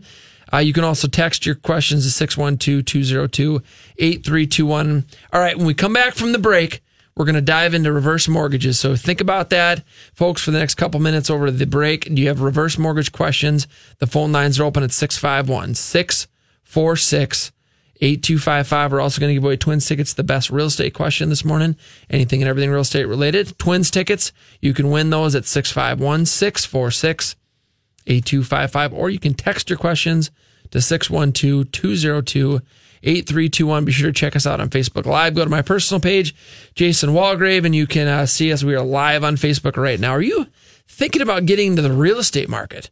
[0.51, 3.61] Uh, you can also text your questions to 612 202
[3.97, 5.05] 8321.
[5.31, 6.81] All right, when we come back from the break,
[7.15, 8.79] we're going to dive into reverse mortgages.
[8.79, 12.05] So think about that, folks, for the next couple minutes over the break.
[12.05, 13.67] Do you have reverse mortgage questions?
[13.99, 17.51] The phone lines are open at 651 646
[18.01, 18.91] 8255.
[18.91, 21.75] We're also going to give away Twins tickets, the best real estate question this morning.
[22.09, 23.57] Anything and everything real estate related.
[23.59, 24.31] Twins tickets,
[24.61, 27.35] you can win those at 651 646
[28.07, 30.31] 8255, or you can text your questions
[30.71, 32.61] to 612 202
[33.01, 33.85] 8321.
[33.85, 35.35] Be sure to check us out on Facebook Live.
[35.35, 36.35] Go to my personal page,
[36.75, 38.63] Jason Walgrave, and you can uh, see us.
[38.63, 40.11] We are live on Facebook right now.
[40.11, 40.47] Are you
[40.87, 42.89] thinking about getting into the real estate market?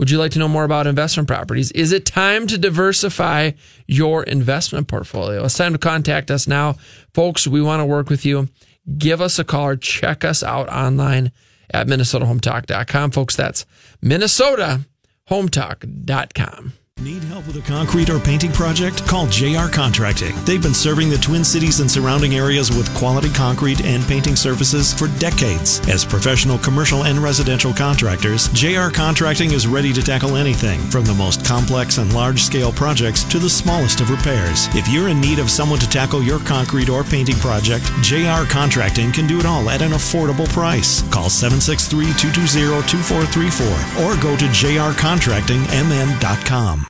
[0.00, 1.70] Would you like to know more about investment properties?
[1.72, 3.50] Is it time to diversify
[3.86, 5.44] your investment portfolio?
[5.44, 6.76] It's time to contact us now.
[7.12, 8.48] Folks, we want to work with you.
[8.96, 11.32] Give us a call or check us out online
[11.68, 13.10] at minnesotahometalk.com.
[13.10, 13.66] Folks, that's
[14.02, 16.72] minnesotahometalk.com.
[17.02, 19.06] Need help with a concrete or painting project?
[19.06, 20.36] Call JR Contracting.
[20.44, 24.92] They've been serving the Twin Cities and surrounding areas with quality concrete and painting services
[24.92, 25.80] for decades.
[25.88, 31.14] As professional commercial and residential contractors, JR Contracting is ready to tackle anything from the
[31.14, 34.68] most complex and large scale projects to the smallest of repairs.
[34.74, 39.10] If you're in need of someone to tackle your concrete or painting project, JR Contracting
[39.10, 41.00] can do it all at an affordable price.
[41.08, 46.89] Call 763 220 2434 or go to jrcontractingmn.com.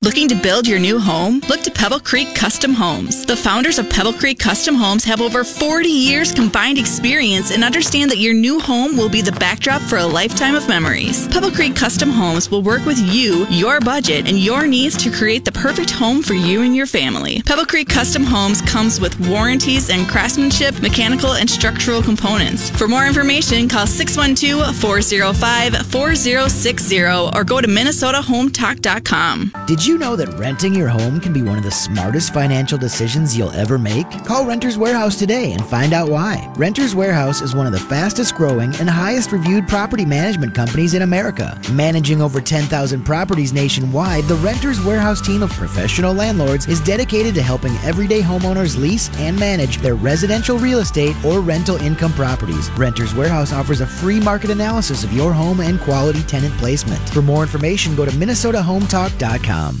[0.03, 1.43] Looking to build your new home?
[1.47, 3.23] Look to Pebble Creek Custom Homes.
[3.23, 8.09] The founders of Pebble Creek Custom Homes have over 40 years combined experience and understand
[8.09, 11.27] that your new home will be the backdrop for a lifetime of memories.
[11.27, 15.45] Pebble Creek Custom Homes will work with you, your budget, and your needs to create
[15.45, 17.43] the perfect home for you and your family.
[17.43, 22.71] Pebble Creek Custom Homes comes with warranties and craftsmanship, mechanical, and structural components.
[22.71, 29.51] For more information, call 612 405 4060 or go to MinnesotaHometalk.com.
[29.67, 33.37] Did you know that renting your home can be one of the smartest financial decisions
[33.37, 34.09] you'll ever make?
[34.23, 36.49] Call Renters Warehouse today and find out why.
[36.55, 41.01] Renters Warehouse is one of the fastest growing and highest reviewed property management companies in
[41.01, 41.59] America.
[41.73, 47.41] Managing over 10,000 properties nationwide, the Renters Warehouse team of professional landlords is dedicated to
[47.41, 52.69] helping everyday homeowners lease and manage their residential real estate or rental income properties.
[52.77, 57.09] Renters Warehouse offers a free market analysis of your home and quality tenant placement.
[57.09, 59.80] For more information, go to minnesotahometalk.com.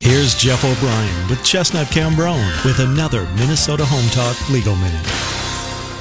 [0.00, 5.41] Here's Jeff O'Brien with Chestnut Cambronne with another Minnesota Home Talk Legal Minute.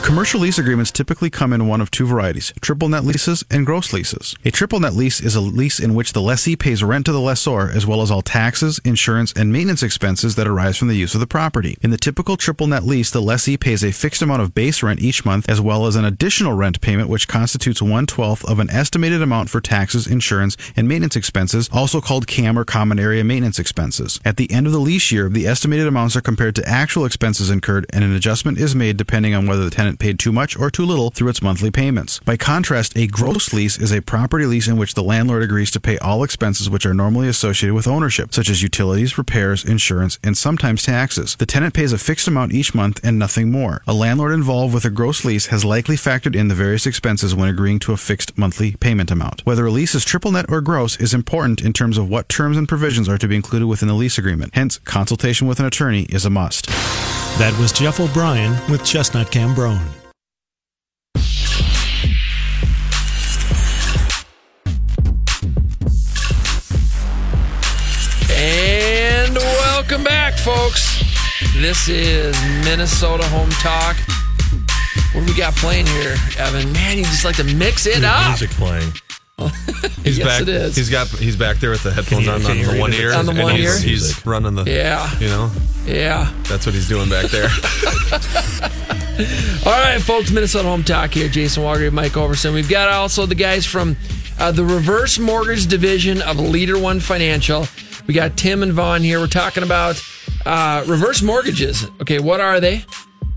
[0.04, 3.94] Commercial lease agreements typically come in one of two varieties triple net leases and gross
[3.94, 4.36] leases.
[4.44, 7.20] A triple net lease is a lease in which the lessee pays rent to the
[7.20, 11.14] lessor as well as all taxes, insurance, and maintenance expenses that arise from the use
[11.14, 11.78] of the property.
[11.82, 15.00] In the typical triple net lease, the lessee pays a fixed amount of base rent
[15.00, 18.70] each month as well as an additional rent payment which constitutes one twelfth of an
[18.70, 23.60] estimated amount for taxes, insurance, and maintenance expenses, also called CAM or common area maintenance
[23.60, 24.20] expenses.
[24.26, 27.50] At the end of the lease year, the estimated amounts are compared to actual expenses
[27.50, 30.70] incurred and an adjustment is made depending on whether the tenant paid too much or
[30.70, 32.20] too little through its monthly payments.
[32.20, 35.80] By contrast, a gross lease is a property lease in which the landlord agrees to
[35.80, 40.38] pay all expenses which are normally associated with ownership, such as utilities, repairs, insurance, and
[40.38, 41.36] sometimes taxes.
[41.36, 43.82] The tenant pays a fixed amount each month and nothing more.
[43.88, 47.50] A landlord involved with a gross lease has likely factored in the various expenses when
[47.50, 49.46] agreeing to a fixed monthly payment amount.
[49.46, 52.58] Whether a lease is triple net or gross is important in terms of what terms
[52.58, 54.54] and provisions are to be included within the lease agreement.
[54.54, 56.70] Hence, consultation with an attorney is a must.
[57.38, 59.82] That was Jeff O'Brien with Chestnut Cambronne.
[68.32, 71.04] And welcome back, folks.
[71.56, 73.98] This is Minnesota Home Talk.
[75.14, 76.72] What do we got playing here, Evan?
[76.74, 78.28] Man, you just like to mix it up.
[78.30, 78.94] Music playing.
[80.04, 80.42] He's Yes, back.
[80.42, 80.76] it is.
[80.76, 81.08] He's got.
[81.10, 83.14] He's back there with the headphones you- on, on the one ear.
[83.14, 83.90] On the and one he's, ear?
[83.90, 84.64] He's running the.
[84.64, 85.10] Yeah.
[85.20, 85.52] You know,
[85.86, 86.32] Yeah.
[86.48, 87.50] that's what he's doing back there.
[89.66, 91.28] All right, folks, Minnesota Home Talk here.
[91.30, 92.54] Jason Walgrave, Mike Overson.
[92.54, 93.96] We've got also the guys from
[94.40, 97.68] uh, the reverse mortgage division of Leader One Financial.
[98.08, 99.20] We got Tim and Vaughn here.
[99.20, 100.02] We're talking about
[100.46, 101.86] uh, reverse mortgages.
[102.02, 102.84] Okay, what are they?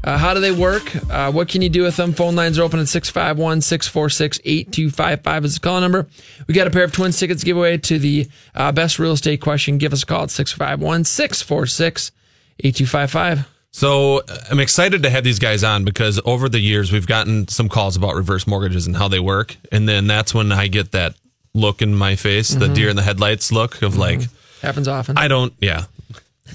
[0.05, 0.95] Uh, how do they work?
[1.11, 2.13] Uh, what can you do with them?
[2.13, 6.07] Phone lines are open at 651 646 8255 is the call number.
[6.47, 9.79] We got a pair of twins tickets giveaway to the uh, best real estate question.
[9.79, 12.13] Give us a call at 651 646
[12.61, 13.49] 8255.
[13.71, 17.49] So uh, I'm excited to have these guys on because over the years we've gotten
[17.49, 20.93] some calls about reverse mortgages and how they work, and then that's when I get
[20.93, 21.15] that
[21.55, 22.75] look in my face, the Mhm.
[22.75, 24.21] deer in the headlights look of like,
[24.61, 25.17] Happens often.
[25.17, 25.53] I don't.
[25.61, 25.85] Yeah,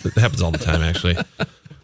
[0.06, 1.18] it happens all the time actually.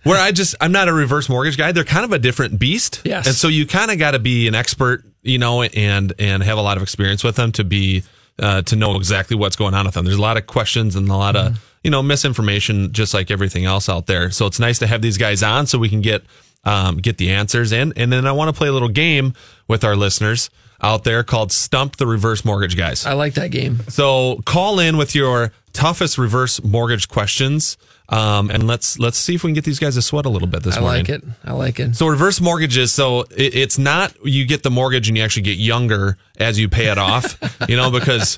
[0.05, 1.71] Where I just I'm not a reverse mortgage guy.
[1.71, 3.01] They're kind of a different beast.
[3.03, 3.27] Yes.
[3.27, 6.57] And so you kind of got to be an expert, you know, and and have
[6.57, 8.03] a lot of experience with them to be
[8.39, 10.05] uh, to know exactly what's going on with them.
[10.05, 13.65] There's a lot of questions and a lot of you know misinformation, just like everything
[13.65, 14.31] else out there.
[14.31, 16.23] So it's nice to have these guys on so we can get
[16.65, 17.93] um, get the answers in.
[17.95, 19.33] And then I want to play a little game
[19.67, 20.49] with our listeners
[20.81, 23.05] out there called Stump the Reverse Mortgage Guys.
[23.05, 23.79] I like that game.
[23.87, 27.77] So call in with your toughest reverse mortgage questions,
[28.09, 30.47] um, and let's let's see if we can get these guys to sweat a little
[30.47, 31.05] bit this I morning.
[31.07, 31.23] I like it.
[31.43, 31.95] I like it.
[31.95, 32.93] So reverse mortgages.
[32.93, 36.69] So it, it's not you get the mortgage and you actually get younger as you
[36.69, 37.37] pay it off.
[37.69, 38.37] you know because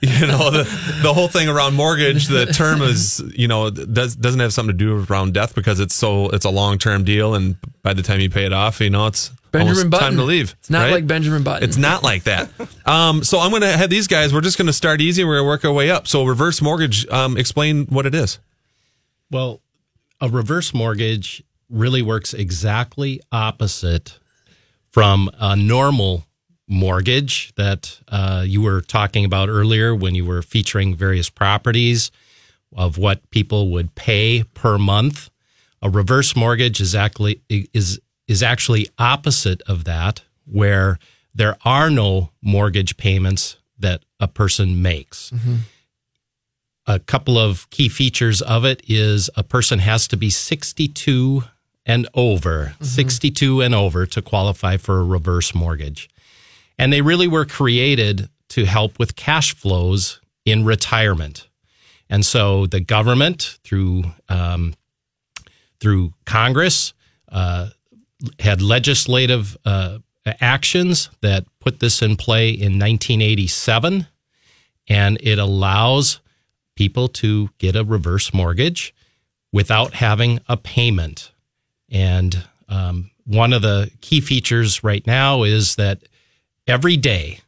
[0.00, 0.64] you know the
[1.02, 2.28] the whole thing around mortgage.
[2.28, 5.94] The term is you know does doesn't have something to do around death because it's
[5.94, 8.90] so it's a long term deal and by the time you pay it off, you
[8.90, 10.08] know it's Benjamin Button.
[10.08, 10.56] time to leave.
[10.60, 10.92] It's not right?
[10.92, 11.68] like Benjamin Button.
[11.68, 12.48] It's not like that.
[12.86, 14.32] Um, so I'm going to have these guys.
[14.32, 15.24] We're just going to start easy.
[15.24, 16.08] We're going to work our way up.
[16.08, 17.06] So reverse mortgage.
[17.08, 18.38] Um, explain what it is.
[19.32, 19.62] Well,
[20.20, 24.18] a reverse mortgage really works exactly opposite
[24.90, 26.26] from a normal
[26.68, 32.10] mortgage that uh, you were talking about earlier when you were featuring various properties
[32.76, 35.30] of what people would pay per month.
[35.80, 40.98] A reverse mortgage is actually is is actually opposite of that, where
[41.34, 45.32] there are no mortgage payments that a person makes
[46.86, 51.44] a couple of key features of it is a person has to be 62
[51.84, 56.08] and over, 62 and over to qualify for a reverse mortgage.
[56.78, 61.48] And they really were created to help with cash flows in retirement.
[62.08, 64.74] And so the government, through um,
[65.80, 66.92] through Congress,
[67.30, 67.70] uh,
[68.38, 69.98] had legislative uh,
[70.40, 74.06] actions that put this in play in 1987,
[74.88, 76.20] and it allows
[76.74, 78.94] people to get a reverse mortgage
[79.52, 81.32] without having a payment.
[81.90, 86.02] And um, one of the key features right now is that
[86.66, 87.40] every day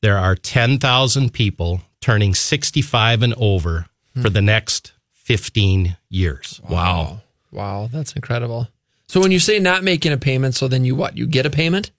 [0.00, 3.86] there are 10,000 people turning 65 and over
[4.20, 6.60] for the next 15 years.
[6.68, 7.22] Wow.
[7.50, 8.68] Wow, that's incredible.
[9.08, 11.16] So when you say not making a payment, so then you what?
[11.16, 11.90] You get a payment?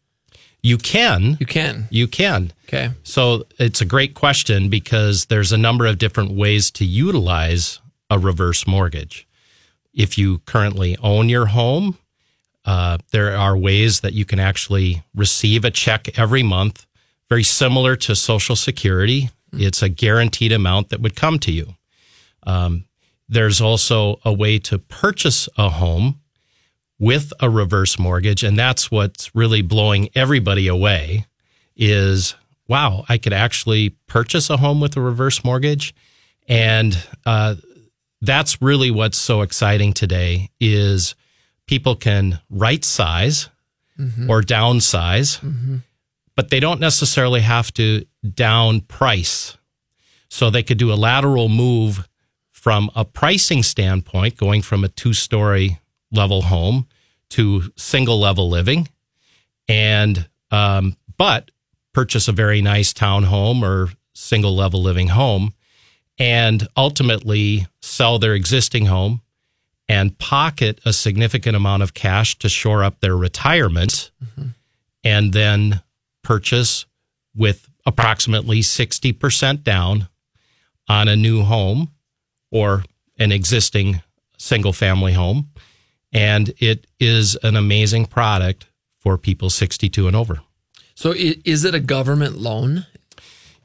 [0.66, 1.38] You can.
[1.40, 1.88] You can.
[1.92, 2.52] You can.
[2.68, 2.90] Okay.
[3.04, 8.18] So it's a great question because there's a number of different ways to utilize a
[8.18, 9.28] reverse mortgage.
[9.94, 12.00] If you currently own your home,
[12.66, 16.88] uh, there are ways that you can actually receive a check every month,
[17.30, 19.30] very similar to Social Security.
[19.54, 21.76] It's a guaranteed amount that would come to you.
[22.42, 22.86] Um,
[23.30, 26.22] there's also a way to purchase a home
[27.00, 31.26] with a reverse mortgage, and that's what's really blowing everybody away.
[31.76, 32.36] Is
[32.68, 35.94] wow, I could actually purchase a home with a reverse mortgage,
[36.48, 37.56] and uh,
[38.22, 40.50] that's really what's so exciting today.
[40.60, 41.16] Is
[41.68, 43.50] people can right size
[44.00, 44.30] Mhm.
[44.30, 45.84] or downsize, Mhm.
[46.36, 49.58] but they don't necessarily have to down price.
[50.30, 52.08] So they could do a lateral move
[52.52, 55.80] from a pricing standpoint, going from a two story
[56.12, 56.88] level home
[57.30, 58.88] to single level living,
[59.68, 61.52] and um, but
[61.94, 65.54] purchase a very nice townhome or single level living home,
[66.18, 69.22] and ultimately sell their existing home
[69.88, 74.12] and pocket a significant amount of cash to shore up their retirement
[75.04, 75.82] and then
[76.24, 76.86] purchase
[77.36, 80.08] with approximately 60% down
[80.88, 81.92] on a new home
[82.52, 82.84] or
[83.20, 84.02] an existing
[84.38, 85.50] single family home.
[86.16, 88.66] And it is an amazing product
[89.00, 90.40] for people 62 and over.
[90.96, 92.86] So is it a government loan?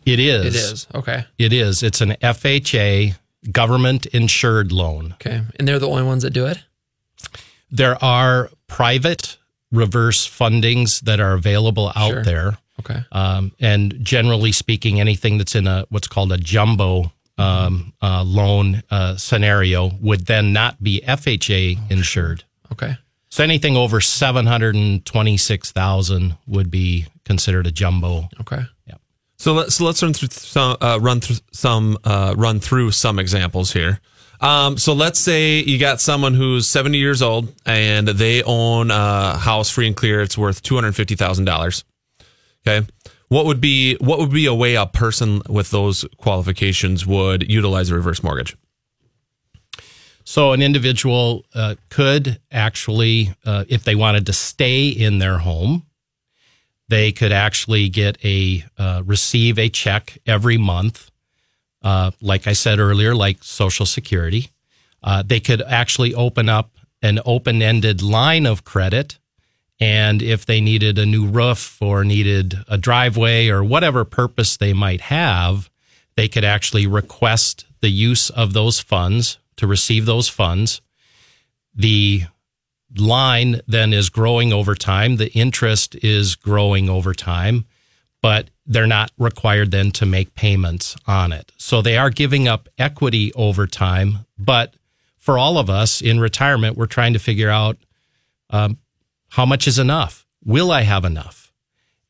[0.05, 0.47] It is.
[0.47, 0.87] It is.
[0.95, 1.25] Okay.
[1.39, 1.83] It is.
[1.83, 3.15] It's an FHA
[3.53, 5.13] government insured loan.
[5.15, 5.43] Okay.
[5.57, 6.59] And they're the only ones that do it?
[7.71, 9.39] There are private
[9.71, 12.25] reverse fundings that are available out Sure.
[12.25, 12.59] there.
[12.81, 13.05] Okay.
[13.13, 18.83] Um, and generally speaking, anything that's in a what's called a jumbo um, uh, loan
[18.91, 22.45] uh, scenario would then not be FHA insured.
[22.73, 22.97] Okay.
[23.29, 28.29] So anything over seven hundred and twenty six thousand would be considered a jumbo.
[28.41, 28.63] Okay.
[28.87, 28.95] Yeah.
[29.39, 33.19] So let's so let's run through some uh, run through some uh, run through some
[33.19, 34.01] examples here.
[34.41, 39.37] Um, so let's say you got someone who's 70 years old and they own a
[39.37, 40.23] house free and clear.
[40.23, 41.85] It's worth two hundred fifty thousand dollars.
[42.67, 42.87] Okay,
[43.31, 47.89] what would be what would be a way a person with those qualifications would utilize
[47.89, 48.57] a reverse mortgage?
[50.25, 55.87] So an individual uh, could actually, uh, if they wanted to stay in their home,
[56.89, 61.11] they could actually get a uh, receive a check every month.
[61.83, 64.51] Uh, like I said earlier, like Social Security,
[65.03, 69.19] uh, they could actually open up an open ended line of credit.
[69.81, 74.75] And if they needed a new roof or needed a driveway or whatever purpose they
[74.75, 75.71] might have,
[76.17, 80.83] they could actually request the use of those funds to receive those funds.
[81.75, 82.25] The
[82.97, 85.17] line then is growing over time.
[85.17, 87.65] The interest is growing over time,
[88.21, 91.53] but they're not required then to make payments on it.
[91.57, 94.27] So they are giving up equity over time.
[94.39, 94.75] But
[95.17, 97.79] for all of us in retirement, we're trying to figure out
[98.51, 98.79] um,
[99.31, 100.27] how much is enough?
[100.45, 101.53] Will I have enough?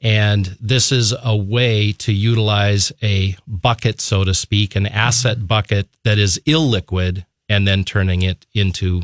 [0.03, 5.89] And this is a way to utilize a bucket, so to speak, an asset bucket
[6.05, 9.03] that is illiquid and then turning it into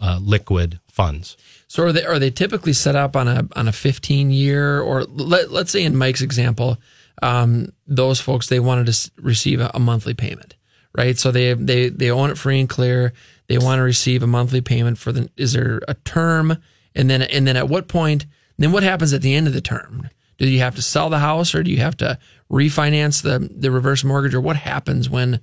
[0.00, 1.36] uh, liquid funds.
[1.66, 5.04] So are they are they typically set up on a on a 15 year or
[5.04, 6.78] let let's say in Mike's example,
[7.22, 10.54] um, those folks they wanted to receive a, a monthly payment,
[10.96, 11.18] right?
[11.18, 13.12] So they they they own it free and clear.
[13.48, 15.28] They want to receive a monthly payment for the.
[15.36, 16.56] Is there a term?
[16.98, 18.26] And then and then at what point?
[18.58, 20.10] Then what happens at the end of the term?
[20.36, 22.18] Do you have to sell the house or do you have to
[22.50, 25.40] refinance the the reverse mortgage or what happens when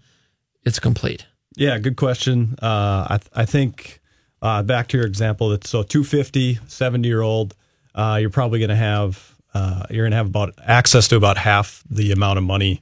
[0.63, 1.25] it's complete?
[1.55, 2.55] Yeah, good question.
[2.61, 4.01] Uh, I, th- I think
[4.41, 7.55] uh, back to your example, that's so 250, 70 year old,
[7.93, 11.37] uh, you're probably going to have uh, you're going to have about access to about
[11.37, 12.81] half the amount of money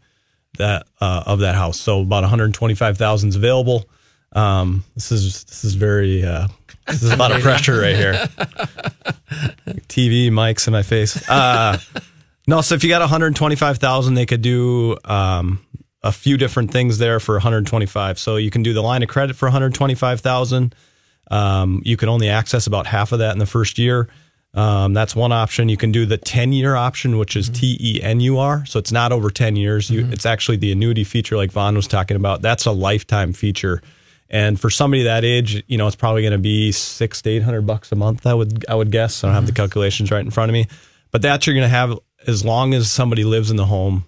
[0.58, 1.80] that uh, of that house.
[1.80, 3.86] So about 125,000 is available.
[4.32, 6.48] Um, this is this is very uh,
[6.88, 8.14] this is a lot of pressure right here.
[9.88, 11.28] TV mics in my face.
[11.30, 11.78] Uh,
[12.48, 15.66] no, so if you got 125,000, they could do um,
[16.02, 18.20] a few different things there for 125.
[18.20, 20.76] So you can do the line of credit for 125,000.
[21.32, 24.10] Um, you can only access about half of that in the first year.
[24.54, 25.68] Um, that's one option.
[25.70, 28.66] You can do the 10 year option, which is T E N U R.
[28.68, 29.90] So it's not over 10 years.
[29.90, 32.44] You, It's actually the annuity feature, like Vaughn was talking about.
[32.44, 33.82] That's a lifetime feature.
[34.34, 37.44] And for somebody that age, you know, it's probably going to be six to eight
[37.44, 38.26] hundred bucks a month.
[38.26, 39.24] I would, I would guess.
[39.24, 40.68] I don't have the calculations right in front of me,
[41.12, 44.06] but that you're going to have as long as somebody lives in the home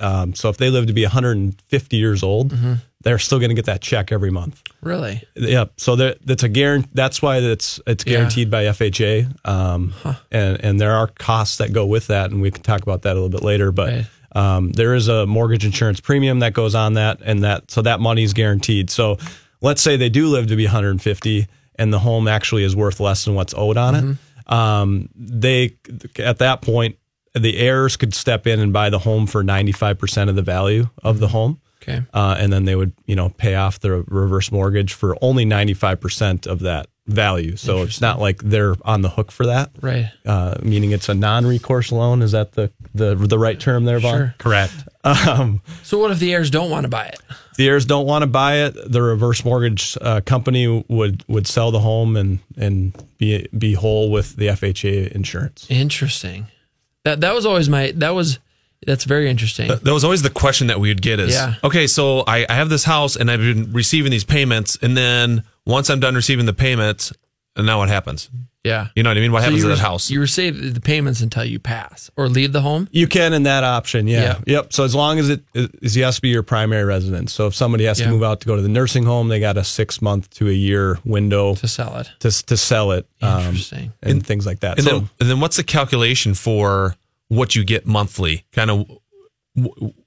[0.00, 2.74] Um, so if they live to be 150 years old, Mm-hmm.
[3.02, 4.62] they're still going to get that check every month.
[4.80, 5.22] Really?
[5.34, 5.72] Yep.
[5.76, 6.90] So that's a guarantee.
[6.94, 8.12] That's why it's it's Yeah.
[8.18, 9.26] guaranteed by FHA.
[9.44, 9.92] Um,
[10.30, 13.12] and and there are costs that go with that, and we can talk about that
[13.12, 13.72] a little bit later.
[13.72, 14.04] But
[14.36, 17.98] um, there is a mortgage insurance premium that goes on that, and that so that
[17.98, 18.90] money is guaranteed.
[18.90, 19.18] So
[19.60, 21.46] let's say they do live to be 150,
[21.76, 24.52] and the home actually is worth less than what's owed on it.
[24.52, 25.76] Um, they
[26.18, 26.96] at that point
[27.34, 31.18] the heirs could step in and buy the home for 95% of the value of
[31.18, 31.60] the home.
[31.82, 32.02] Okay.
[32.12, 36.46] Uh, and then they would, you know, pay off the reverse mortgage for only 95%
[36.46, 37.56] of that value.
[37.56, 39.70] So it's not like they're on the hook for that.
[39.80, 40.10] Right.
[40.24, 42.22] Uh, meaning it's a non-recourse loan.
[42.22, 44.18] Is that the, the, the right term there, Vaughn?
[44.18, 44.34] Sure.
[44.38, 44.74] Correct.
[45.04, 47.20] Um, So what if the heirs don't want to buy it?
[47.56, 51.70] the heirs don't want to buy it, the reverse mortgage uh, company would, would sell
[51.72, 55.66] the home and, and be, be whole with the FHA insurance.
[55.68, 56.46] Interesting.
[57.04, 58.38] That that was always my that was
[58.86, 59.68] that's very interesting.
[59.68, 61.54] That was always the question that we would get is, Yeah.
[61.64, 65.42] okay, so I, I have this house and I've been receiving these payments, and then
[65.68, 67.12] once I'm done receiving the payments,
[67.54, 68.28] and now what happens?
[68.64, 68.88] Yeah.
[68.96, 69.32] You know what I mean?
[69.32, 70.10] What So happens you to that re- house?
[70.10, 72.88] You receive the payments until you pass or leave the home.
[72.90, 74.20] You can in that option, yeah.
[74.22, 74.38] Yeah.
[74.58, 74.72] Yep.
[74.72, 77.32] So as long as it is, it has to be your primary residence.
[77.32, 78.06] So if somebody has Yeah.
[78.06, 80.48] to move out to go to the nursing home, they got a six month to
[80.48, 82.10] a year window to sell it.
[82.20, 83.06] to to sell it.
[83.22, 83.92] um, Interesting.
[84.02, 84.78] and, things like that.
[84.78, 86.96] And so then, and then what's the calculation for
[87.28, 88.44] what you get monthly?
[88.52, 89.00] Kind of, w-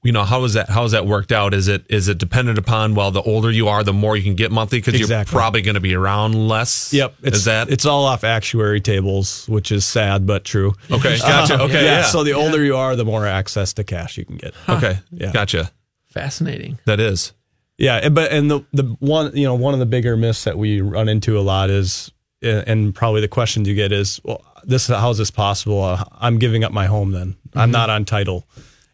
[0.04, 0.70] you know, how is that?
[0.70, 1.54] How is that worked out?
[1.54, 2.96] Is it is it dependent upon?
[2.96, 5.76] Well, the older you are, the more you can get monthly because you're probably going
[5.76, 6.94] to be around less.
[6.94, 10.74] Yep, it's is that it's all off actuary tables, which is sad but true.
[10.90, 11.60] Okay, gotcha.
[11.62, 12.04] Okay, yeah.
[12.04, 14.54] So the older you are, the more access to cash you can get.
[14.70, 15.00] okay?
[15.12, 15.32] Yeah.
[15.32, 15.72] Gotcha.
[16.10, 16.78] Fascinating.
[16.86, 17.34] That is.
[17.78, 20.58] Yeah, and- but and the the one you know one of the bigger myths that
[20.58, 22.12] we run into a lot is,
[22.44, 25.82] uh, and probably the questions you get is, well, this how is this possible?
[25.84, 27.36] Uh, I'm giving up my home then.
[27.56, 27.74] I'm Mhm.
[27.74, 28.46] not on title,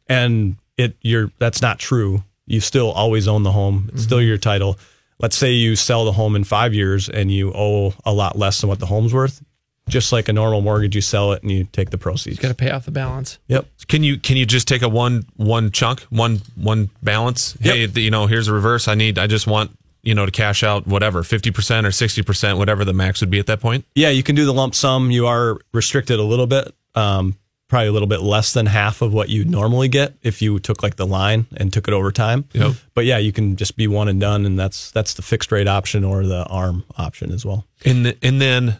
[0.10, 2.24] and it you're that's not true.
[2.46, 3.90] You still always own the home.
[3.94, 4.78] It's still your title.
[5.20, 8.62] Let's say you sell the home in five years and you owe a lot less
[8.62, 9.44] than what the home's worth.
[9.90, 12.40] Just like a normal mortgage, you sell it and you take the proceeds.
[12.40, 13.40] Got to pay off the balance.
[13.48, 13.68] Yep.
[13.88, 17.58] Can you can you just take a one one chunk one one balance?
[17.62, 18.88] Hey, the, you know, here's a reverse.
[18.88, 19.18] I need.
[19.18, 19.72] I just want
[20.04, 23.30] you know to cash out whatever fifty percent or sixty percent, whatever the max would
[23.30, 23.86] be at that point.
[23.96, 25.10] Yeah, you can do the lump sum.
[25.10, 27.38] You are restricted a little bit, um,
[27.68, 30.84] probably a little bit less than half of what you'd normally get if you took
[30.84, 32.46] like the line and took it over time.
[32.54, 32.76] Yep.
[32.94, 35.68] But yeah, you can just be one and done, and that's that's the fixed rate
[35.68, 37.66] option or the arm option as well.
[37.86, 38.78] And th- and then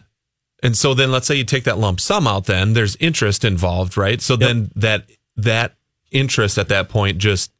[0.62, 2.46] and so then let's say you take that lump sum out.
[2.46, 4.20] Then there's interest involved, right?
[4.20, 5.04] So then that
[5.36, 5.76] that
[6.10, 7.52] interest at that point just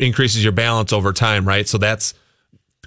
[0.00, 1.68] increases your balance over time, right?
[1.68, 2.14] So that's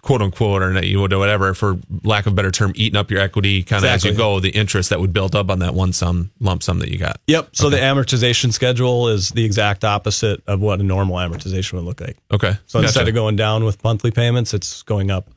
[0.05, 3.19] quote unquote or you would whatever for lack of a better term eating up your
[3.19, 5.91] equity kind of as you go the interest that would build up on that one
[5.91, 7.49] sum lump sum that you got Yep.
[7.55, 12.01] So the amortization schedule is the exact opposite of what a normal amortization would look
[12.01, 12.17] like.
[12.31, 15.27] okay So instead of going down with monthly payments, it's going up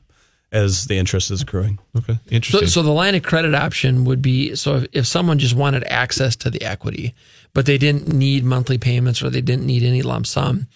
[0.51, 1.79] as the interest is accruing.
[1.97, 5.39] okay So, interesting so the line of credit option would be so if, if someone
[5.39, 7.15] just wanted access to the equity,
[7.55, 10.67] but they didn't need monthly payments or they didn't need any lump sum,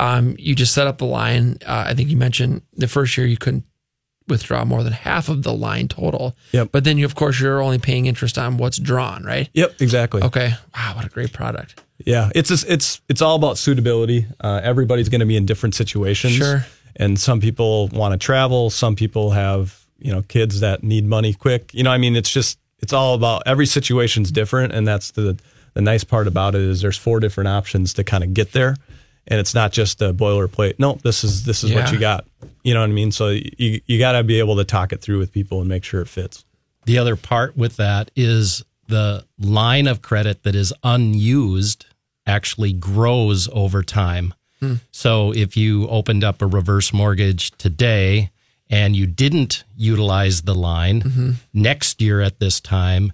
[0.00, 1.58] um, you just set up the line.
[1.64, 3.64] Uh, I think you mentioned the first year you couldn't
[4.26, 6.36] withdraw more than half of the line total.
[6.52, 6.70] Yep.
[6.72, 9.50] But then you, of course, you're only paying interest on what's drawn, right?
[9.52, 9.82] Yep.
[9.82, 10.22] Exactly.
[10.22, 10.54] Okay.
[10.74, 11.82] Wow, what a great product.
[11.98, 14.26] Yeah, it's just, it's it's all about suitability.
[14.40, 16.32] Uh, everybody's going to be in different situations.
[16.34, 16.64] Sure.
[16.96, 18.70] And some people want to travel.
[18.70, 21.74] Some people have you know kids that need money quick.
[21.74, 25.38] You know, I mean, it's just it's all about every situation's different, and that's the
[25.74, 28.76] the nice part about it is there's four different options to kind of get there,
[29.26, 30.78] and it's not just a boilerplate.
[30.78, 32.26] No, this is this is what you got.
[32.62, 33.12] You know what I mean?
[33.12, 35.84] So you you got to be able to talk it through with people and make
[35.84, 36.44] sure it fits.
[36.86, 41.86] The other part with that is the line of credit that is unused
[42.26, 44.34] actually grows over time.
[44.60, 44.74] Hmm.
[44.90, 48.30] So if you opened up a reverse mortgage today
[48.68, 51.34] and you didn't utilize the line, Mhm.
[51.54, 53.12] next year at this time,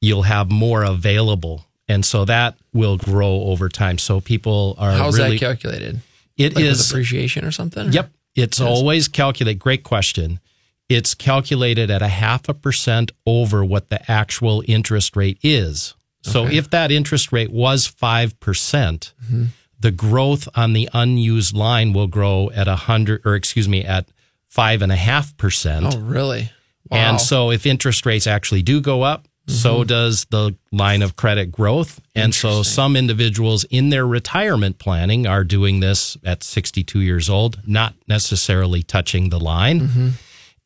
[0.00, 1.66] you'll have more available.
[1.88, 3.98] And so that will grow over time.
[3.98, 6.00] So people are How's really that calculated?
[6.36, 7.88] It Like is appreciation or something?
[7.88, 8.10] or- Yep.
[8.34, 8.66] It's Yes.
[8.66, 9.58] always calculate.
[9.58, 10.40] Great question.
[10.88, 15.94] It's calculated at a half a percent over what the actual interest rate is.
[16.22, 16.56] So Okay.
[16.56, 19.48] if that interest rate was 5%, percent Mhm.
[19.78, 24.06] the growth on the unused line will grow at a hundred, or excuse me, at
[24.48, 25.86] five and a half percent.
[25.94, 26.50] Oh, really?
[26.90, 26.98] Wow.
[26.98, 29.86] And so if interest rates actually do go up, so Mhm.
[29.86, 32.00] does the line of credit growth.
[32.14, 37.58] And so some individuals in their retirement planning are doing this at 62 years old,
[37.66, 39.88] not necessarily touching the line.
[39.88, 40.12] Mhm.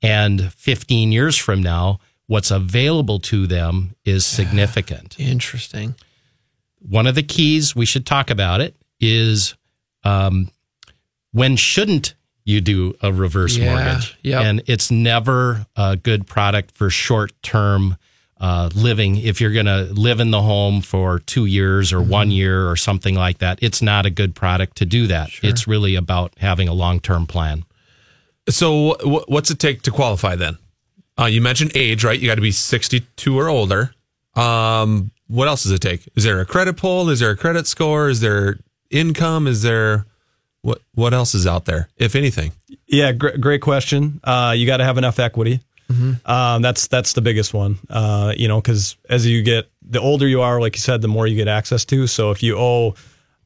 [0.03, 5.17] And 15 years from now, what's available to them is significant.
[5.19, 5.95] Interesting.
[6.79, 9.55] One of the keys, we should talk about it, is
[10.05, 10.51] um,
[11.33, 12.15] when shouldn't
[12.45, 14.17] you do a reverse Yeah, mortgage?
[14.23, 14.43] yep.
[14.45, 17.97] And it's never a good product for short term
[18.41, 19.17] uh, living.
[19.17, 22.77] If you're going to live in the home for two years or one year or
[22.77, 25.31] something like that, it's not a good product to do that.
[25.43, 27.65] It's really about having a long term plan.
[28.49, 30.59] So, wh- what's it take to qualify then?
[31.19, 32.19] Uh, you mentioned age, right?
[32.19, 33.93] You got to be 62 or older.
[34.35, 36.09] Um, what else does it take?
[36.15, 37.11] Is there a credit pull?
[37.11, 38.09] Is there a credit score?
[38.09, 38.59] Is there
[38.91, 39.47] income?
[39.47, 40.07] Is there
[40.63, 40.81] what?
[40.95, 42.53] What else is out there, if anything?
[42.87, 44.21] Yeah, gr- great question.
[44.25, 45.61] Uh, you got to have enough equity.
[46.25, 47.79] Um, that's that's the biggest one.
[47.89, 51.09] Uh, you know, because as you get the older you are, like you said, the
[51.09, 52.07] more you get access to.
[52.07, 52.95] So if you owe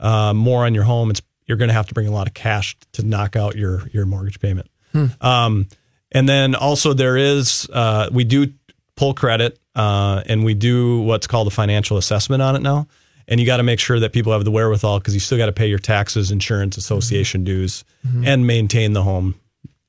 [0.00, 2.34] uh, more on your home, it's you're going to have to bring a lot of
[2.34, 4.68] cash to knock out your your mortgage payment.
[4.92, 5.06] Hmm.
[5.20, 5.68] Um,
[6.10, 8.52] and then also there is uh, we do
[8.96, 12.86] pull credit uh, and we do what's called a financial assessment on it now.
[13.28, 15.46] And you got to make sure that people have the wherewithal because you still got
[15.46, 18.26] to pay your taxes, insurance, association dues, Mhm.
[18.26, 19.36] and maintain the home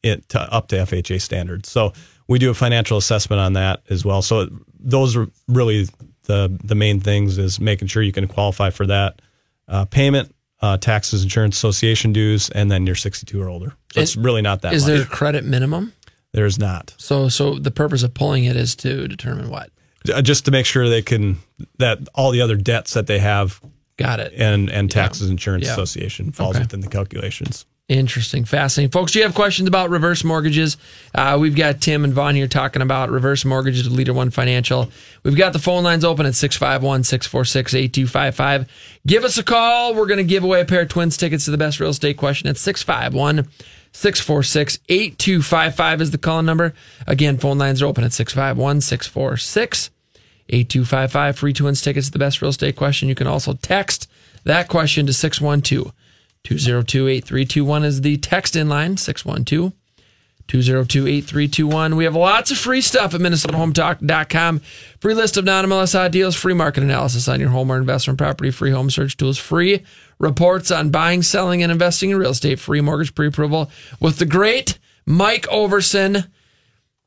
[0.03, 1.67] it to, up to FHA standards.
[1.69, 1.93] So
[2.27, 4.21] we do a financial assessment on that as well.
[4.21, 4.47] So
[4.79, 5.87] those are really
[6.23, 9.21] the the main things is making sure you can qualify for that
[9.67, 13.73] uh, payment, uh, taxes, insurance, association dues, and then you're 62 or older.
[13.93, 14.73] So it's really not that.
[14.73, 14.93] Is much.
[14.93, 15.93] there a credit minimum?
[16.31, 16.93] There's not.
[16.97, 19.69] So, so the purpose of pulling it is to determine what.
[20.11, 21.37] Uh, just to make sure they can
[21.77, 23.61] that all the other debts that they have
[23.97, 25.73] got it and and taxes insurance Yeah.
[25.73, 26.63] association falls Okay.
[26.63, 29.11] within the calculations Interesting, fascinating, folks.
[29.11, 30.77] Do you have questions about reverse mortgages?
[31.13, 34.89] Uh, we've got Tim and Vaughn here talking about reverse mortgages with Leader One Financial.
[35.23, 38.99] We've got the phone lines open at 651 646 8255.
[39.05, 39.95] Give us a call.
[39.95, 42.15] We're going to give away a pair of twins tickets to the best real estate
[42.15, 43.49] question at 651
[43.91, 46.73] 646 8255 is the calling number.
[47.05, 49.89] Again, phone lines are open at 651 646
[50.47, 51.37] 8255.
[51.37, 53.09] Free twins tickets to the best real estate question.
[53.09, 54.09] You can also text
[54.45, 55.93] that question to 612
[56.43, 59.73] 202 8321 is the text in line 612
[60.47, 61.95] 202 8321.
[61.95, 64.59] We have lots of free stuff at MinnesotaHometalk.com.
[64.99, 68.51] Free list of non MLS deals, free market analysis on your home or investment property,
[68.51, 69.83] free home search tools, free
[70.19, 73.71] reports on buying, selling, and investing in real estate, free mortgage pre approval
[74.01, 76.27] with the great Mike Overson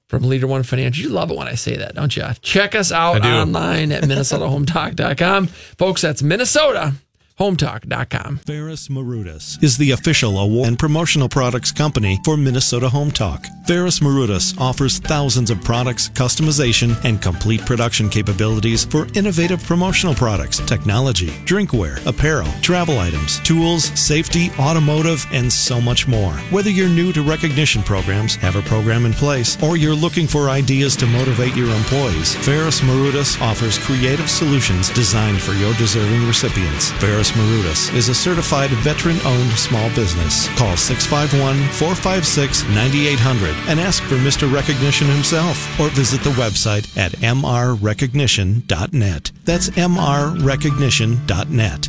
[0.09, 1.05] from Leader One Financial.
[1.05, 2.25] You love it when I say that, don't you?
[2.41, 5.47] Check us out online at MinnesotaHometalk.com.
[5.49, 6.95] Folks, that's Minnesota.
[7.39, 8.39] Hometalk.com.
[8.47, 13.47] Ferris Marudas is the official award and promotional products company for Minnesota Home Talk.
[13.67, 20.61] Ferris Marudas offers thousands of products, customization, and complete production capabilities for innovative promotional products,
[20.61, 26.33] technology, drinkware, apparel, travel items, tools, safety, automotive, and so much more.
[26.51, 30.49] Whether you're new to recognition programs, have a program in place, or you're looking for
[30.49, 36.93] ideas to motivate your employees, Ferris Marudas offers creative solutions designed for your deserving recipients.
[36.93, 40.49] Ferris Marudas is a certified veteran owned small business.
[40.57, 44.53] Call 651 456 9800 and ask for Mr.
[44.53, 49.33] Recognition himself or visit the website at mrrecognition.net.
[49.45, 51.89] That's mrrecognition.net.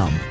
[0.01, 0.30] com.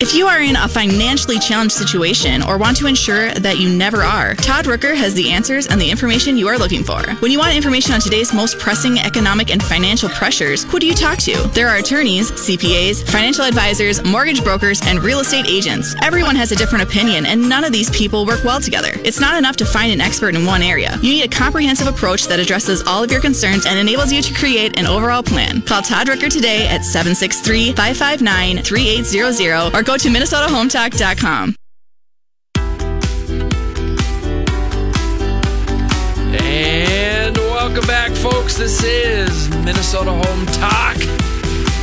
[0.00, 4.02] If you are in a financially challenged situation or want to ensure that you never
[4.02, 7.02] are, Todd Rooker has the answers and the information you are looking for.
[7.20, 10.94] When you want information on today's most pressing economic and financial pressures, who do you
[10.94, 11.36] talk to?
[11.52, 15.94] There are attorneys, CPAs, financial advisors, mortgage brokers, and real estate agents.
[16.02, 18.92] Everyone has a different opinion, and none of these people work well together.
[19.04, 20.96] It's not enough to find an expert in one area.
[21.02, 24.32] You need a comprehensive approach that addresses all of your concerns and enables you to
[24.32, 25.60] create an overall plan.
[25.60, 31.56] Call Todd Rooker today at 763 559 3800 or go to MinnesotaHometalk.com.
[36.40, 38.56] And welcome back, folks.
[38.56, 40.96] This is Minnesota Home Talk.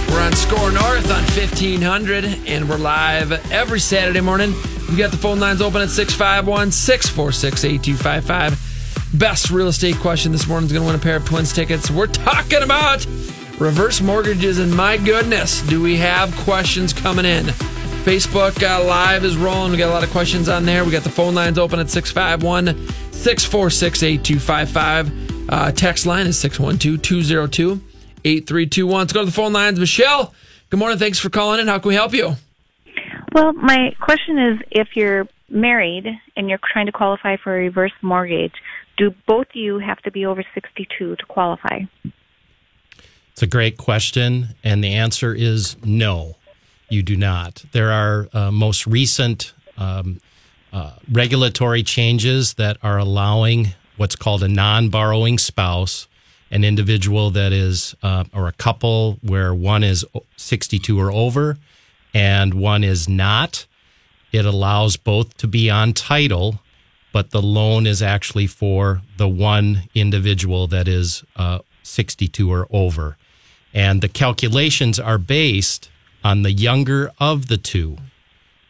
[0.10, 4.54] We're on SKOR North on 1500, and we're live every Saturday morning.
[4.88, 9.20] We've got the phone lines open at 651 646 8255.
[9.20, 11.92] Best real estate question this morning is going to win a pair of Twins tickets.
[11.92, 13.06] We're talking about
[13.60, 17.48] reverse mortgages, and my goodness, do we have questions coming in?
[18.08, 19.74] Facebook uh, Live is rolling.
[19.74, 20.86] We got a lot of questions on there.
[20.86, 22.68] We got the phone lines open at 651
[23.12, 25.50] 646 8255.
[25.50, 27.82] Uh, Text line is 612 202
[28.24, 28.98] 8321.
[28.98, 29.78] Let's go to the phone lines.
[29.78, 30.34] Michelle,
[30.70, 30.98] good morning.
[30.98, 31.68] Thanks for calling in.
[31.68, 32.36] How can we help you?
[33.34, 37.92] Well, my question is if you're married and you're trying to qualify for a reverse
[38.02, 38.54] mortgage,
[38.96, 41.82] do both of you have to be over 62 to qualify?
[43.34, 46.37] It's a great question, and the answer is no,
[46.90, 47.64] you do not.
[47.72, 50.20] There are uh, most recent um,
[50.72, 56.08] uh, regulatory changes that are allowing what's called a non borrowing spouse,
[56.52, 60.06] an individual that is, uh, or a couple where one is
[60.38, 61.58] 62 or over
[62.14, 63.66] and one is not.
[64.32, 66.60] It allows both to be on title,
[67.12, 73.18] but the loan is actually for the one individual that is uh, 62 or over.
[73.74, 75.90] And the calculations are based
[76.28, 77.98] on the younger of the two,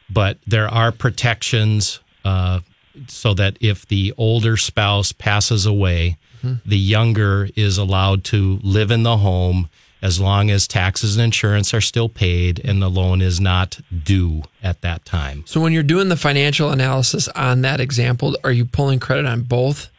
[0.10, 2.60] but there are protections uh,
[3.08, 6.18] so that if the older spouse passes away,
[6.66, 9.70] the younger is allowed to live in the home
[10.02, 14.44] as long as taxes and insurance are still paid and the loan is not due
[14.62, 15.44] at that time.
[15.48, 19.42] So, when you're doing the financial analysis on that example, are you pulling credit on
[19.42, 19.90] both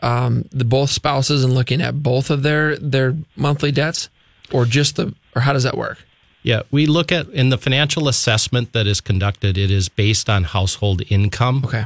[0.00, 4.08] um, the both spouses and looking at both of their their monthly debts,
[4.52, 5.98] or just the, or how does that work?
[6.48, 10.44] Yeah, we look at in the financial assessment that is conducted, it is based on
[10.44, 11.62] household income.
[11.62, 11.84] Okay.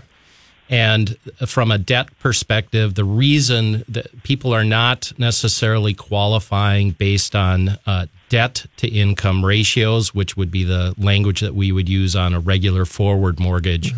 [0.71, 7.77] And from a debt perspective, the reason that people are not necessarily qualifying based on
[7.87, 12.33] uh, debt to income ratios, which would be the language that we would use on
[12.33, 13.93] a regular forward mortgage,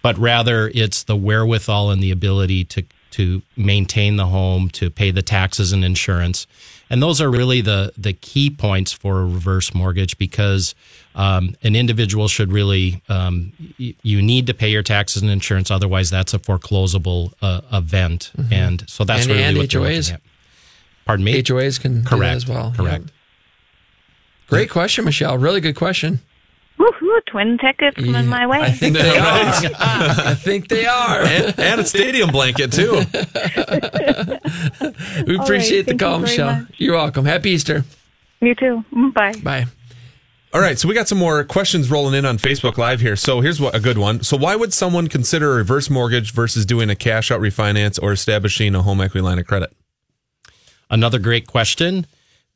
[0.00, 5.10] but rather it's the wherewithal and the ability to to maintain the home, to pay
[5.10, 6.46] the taxes and insurance.
[6.90, 10.74] And those are really the the key points for a reverse mortgage because
[11.14, 15.70] um, an individual should really um, y- you need to pay your taxes and insurance,
[15.70, 18.30] otherwise that's a foreclosable uh, event.
[18.38, 18.52] Mhm.
[18.52, 20.12] And so that's And- really and what HOAs.
[20.14, 20.20] at.
[21.04, 21.42] Pardon me.
[21.42, 22.72] HOAs can correct as well.
[22.76, 23.04] Correct.
[23.04, 23.10] Yep.
[24.48, 25.36] Great question, Michelle.
[25.36, 26.20] Really good question.
[26.78, 27.20] Woohoo!
[27.26, 28.60] Twin tickets coming my way.
[28.60, 29.24] I think they are.
[29.24, 31.22] I think they are.
[31.22, 32.92] and, and a stadium blanket too.
[35.26, 36.52] we All appreciate right, the thank call, you Michelle.
[36.60, 36.74] much.
[36.78, 37.24] You're welcome.
[37.24, 37.84] Happy Easter.
[38.40, 38.84] You too.
[38.94, 39.32] Mm, Bye.
[39.42, 39.66] Bye.
[40.54, 43.16] All right, so we got some more questions rolling in on Facebook Live here.
[43.16, 44.22] So here's what, a good one.
[44.22, 48.12] So why would someone consider a reverse mortgage versus doing a cash out refinance or
[48.12, 49.74] establishing a home equity line of credit?
[50.88, 52.06] Another great question.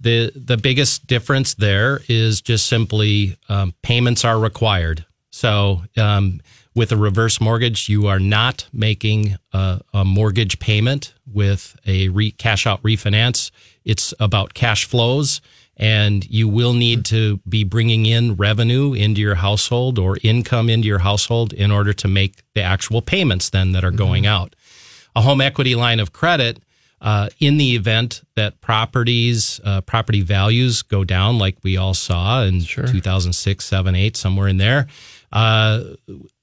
[0.03, 5.07] The the biggest difference there is just simply um, payments are required.
[5.31, 6.41] So um,
[6.75, 11.15] with a reverse mortgage, you are not making a, a mortgage payment.
[11.33, 13.51] With a re, cash out refinance,
[13.85, 15.41] it's about cash flows,
[15.77, 20.89] and you will need to be bringing in revenue into your household or income into
[20.89, 24.57] your household in order to make the actual payments then that are going out.
[25.15, 26.59] A home equity line of credit
[27.03, 32.43] uh, in the event that properties, uh, property values go down, like we all saw
[32.45, 34.87] in 2006, 7, 8, somewhere in there,
[35.33, 35.83] uh,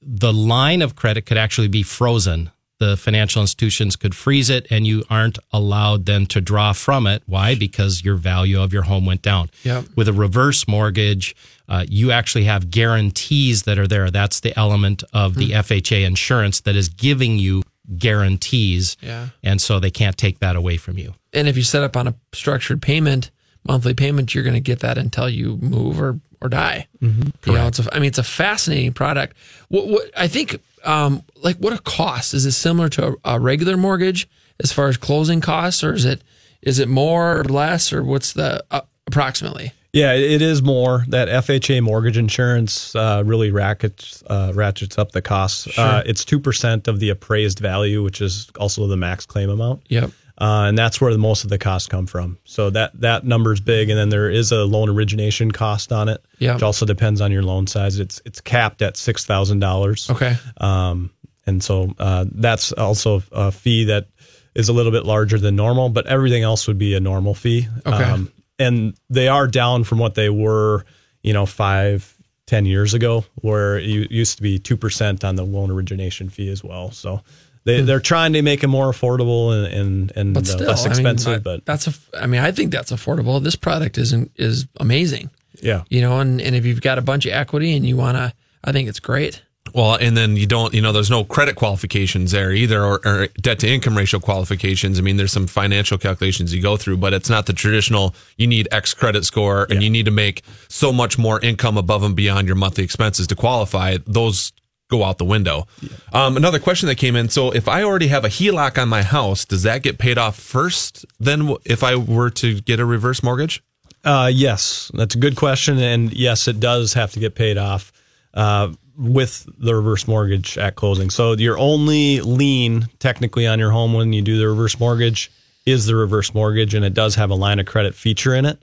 [0.02, 2.52] the line of credit could actually be frozen.
[2.80, 7.24] The financial institutions could freeze it, and you aren't allowed then to draw from it.
[7.26, 7.56] Why?
[7.56, 9.50] Because your value of your home went down.
[9.64, 9.86] Yep.
[9.96, 11.36] With a reverse mortgage,
[11.68, 14.10] uh, you actually have guarantees that are there.
[14.10, 17.64] That's the element of the FHA insurance that is giving you
[17.98, 18.98] guarantees.
[19.02, 19.30] Yeah.
[19.44, 21.14] And so they can't take that away from you.
[21.34, 23.32] And if you set up on a structured payment,
[23.64, 26.88] monthly payment, you're going to get that until you move or or die.
[27.02, 27.50] Mm-hmm.
[27.50, 29.36] You know, it's a, I mean, it's a fascinating product.
[29.68, 33.40] What, what I think, um, like, what a cost is it similar to a, a
[33.42, 34.26] regular mortgage
[34.62, 36.22] as far as closing costs, or is it
[36.62, 39.74] is it more or less, or what's the uh, approximately?
[39.92, 45.22] Yeah, it is more that FHA mortgage insurance uh, really rackets uh, ratchets up the
[45.22, 45.64] costs.
[45.72, 45.84] Sure.
[45.84, 49.82] Uh, it's two percent of the appraised value, which is also the max claim amount.
[49.90, 50.12] Yep.
[50.38, 52.38] Uh, and that's where the most of the costs come from.
[52.46, 56.08] So that that number is big, and then there is a loan origination cost on
[56.08, 56.54] it, Yeah.
[56.54, 58.00] which also depends on your loan size.
[58.00, 60.08] It's it's capped at six thousand dollars.
[60.10, 60.36] Okay.
[60.58, 61.10] Um,
[61.48, 64.06] and so uh, that's also a fee that
[64.54, 67.68] is a little bit larger than normal, but everything else would be a normal fee.
[67.88, 68.04] Okay.
[68.04, 70.86] Um, and they are down from what they were,
[71.24, 75.44] you know, five, ten years ago, where it used to be two percent on the
[75.44, 76.92] loan origination fee as well.
[76.92, 77.22] So
[77.66, 77.86] they, Hmm.
[77.88, 80.90] they're trying to make it more affordable and and, and But uh, still, less I
[80.90, 81.34] mean, expensive.
[81.36, 81.94] I- but that's a.
[82.22, 83.42] I mean, I think that's affordable.
[83.44, 85.30] This product isn't is amazing.
[85.62, 85.84] Yeah.
[85.90, 88.34] You know, and, and if you've got a bunch of equity and you want to,
[88.64, 89.42] I think it's great.
[89.74, 93.28] Well, and then you don't, you know, there's no credit qualifications there either, or, or
[93.42, 95.00] debt to income ratio qualifications.
[95.00, 98.16] I mean, there's some financial calculations you go through, but it's not the traditional.
[98.38, 102.04] You need X credit score, and you need to make so much more income above
[102.04, 103.98] and beyond your monthly expenses to qualify.
[104.06, 104.52] Those
[104.90, 105.68] go out the window.
[106.14, 109.04] Um, another question that came in: So, if I already have a HELOC on my
[109.04, 111.06] house, does that get paid off first?
[111.20, 113.64] Then, if I were to get a reverse mortgage?
[114.04, 117.92] Uh, yes, that's a good question, and yes, it does have to get paid off
[118.34, 121.10] uh, with the reverse mortgage at closing.
[121.10, 125.32] So your only lien, technically, on your home when you do the reverse mortgage
[125.66, 128.62] is the reverse mortgage, and it does have a line of credit feature in it.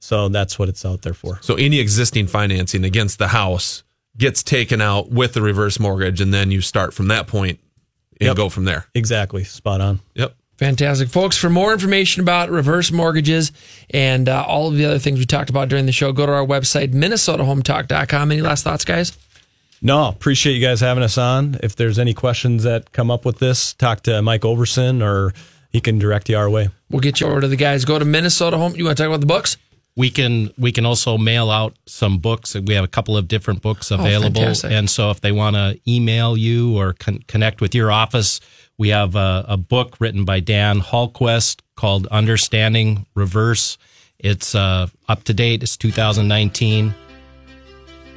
[0.00, 1.38] So that's what it's out there for.
[1.42, 3.82] So any existing financing against the house
[4.16, 7.58] gets taken out with the reverse mortgage, and then you start from that point
[8.20, 8.36] and Yep.
[8.36, 8.86] go from there.
[8.94, 10.00] Exactly, spot on.
[10.14, 10.34] Yep.
[10.58, 11.08] Fantastic.
[11.08, 13.50] Folks, for more information about reverse mortgages
[13.90, 16.32] and uh, all of the other things we talked about during the show, go to
[16.32, 18.30] our website, minnesotahometalk.com.
[18.32, 19.16] Any last thoughts, guys?
[19.82, 21.58] No, appreciate you guys having us on.
[21.62, 25.32] If there's any questions that come up with this, talk to Mike Overson, or
[25.70, 26.68] he can direct you our way.
[26.90, 27.84] We'll get you over to the guys.
[27.86, 28.74] Go to Minnesota Home.
[28.76, 29.56] You want to talk about the books?
[29.96, 32.54] We can we can also mail out some books.
[32.54, 34.70] We have a couple of different books Oh, available, fantastic.
[34.72, 38.40] and so if they want to email you or con- connect with your office,
[38.78, 43.78] we have a, a book written by Dan Hultquist called "Understanding Reverse."
[44.18, 45.62] It's uh, up to date.
[45.62, 46.94] It's 2019,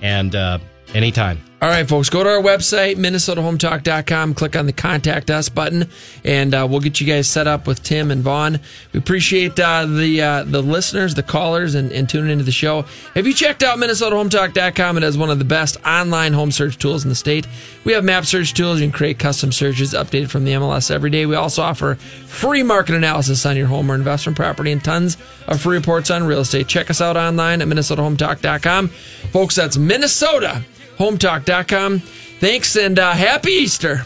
[0.02, 0.60] and uh,
[0.94, 1.40] anytime.
[1.64, 5.88] All right, folks, go to our website, minnesotahometalk.com, click on the contact us button,
[6.26, 8.60] and uh, we'll get you guys set up with Tim and Vaughn.
[8.92, 12.82] We appreciate uh, the uh, the listeners, the callers, and, and tuning into the show.
[13.16, 14.98] Have you checked out minnesotahometalk.com?
[14.98, 17.48] It has one of the best online home search tools in the state.
[17.86, 18.82] We have map search tools.
[18.82, 21.26] You can create custom searches updated from the MLS every day.
[21.26, 25.16] We also offer free market analysis on your home or investment property and tons
[25.48, 26.68] of free reports on real estate.
[26.68, 28.90] Check us out online at minnesotahometalk.com.
[28.90, 30.66] Folks, that's Minnesota
[30.98, 32.00] hometalk.com.
[32.00, 34.06] Thanks and uh, happy Easter.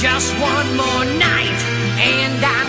[0.00, 1.60] Just one more night,
[1.98, 2.59] and I'm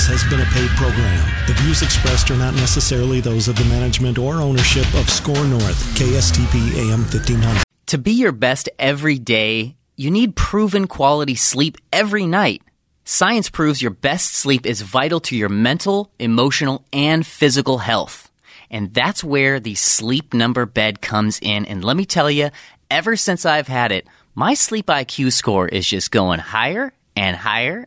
[0.00, 1.22] This has been a paid program.
[1.46, 5.76] The views expressed are not necessarily those of the management or ownership of SKOR North,
[5.94, 7.62] KSTP AM 1500.
[7.88, 12.62] To be your best every day, you need proven quality sleep every night.
[13.04, 18.30] Science proves your best sleep is vital to your mental, emotional, and physical health.
[18.70, 21.66] And that's where the sleep number bed comes in.
[21.66, 22.48] And let me tell you,
[22.90, 27.86] ever since I've had it, my sleep IQ score is just going higher and higher.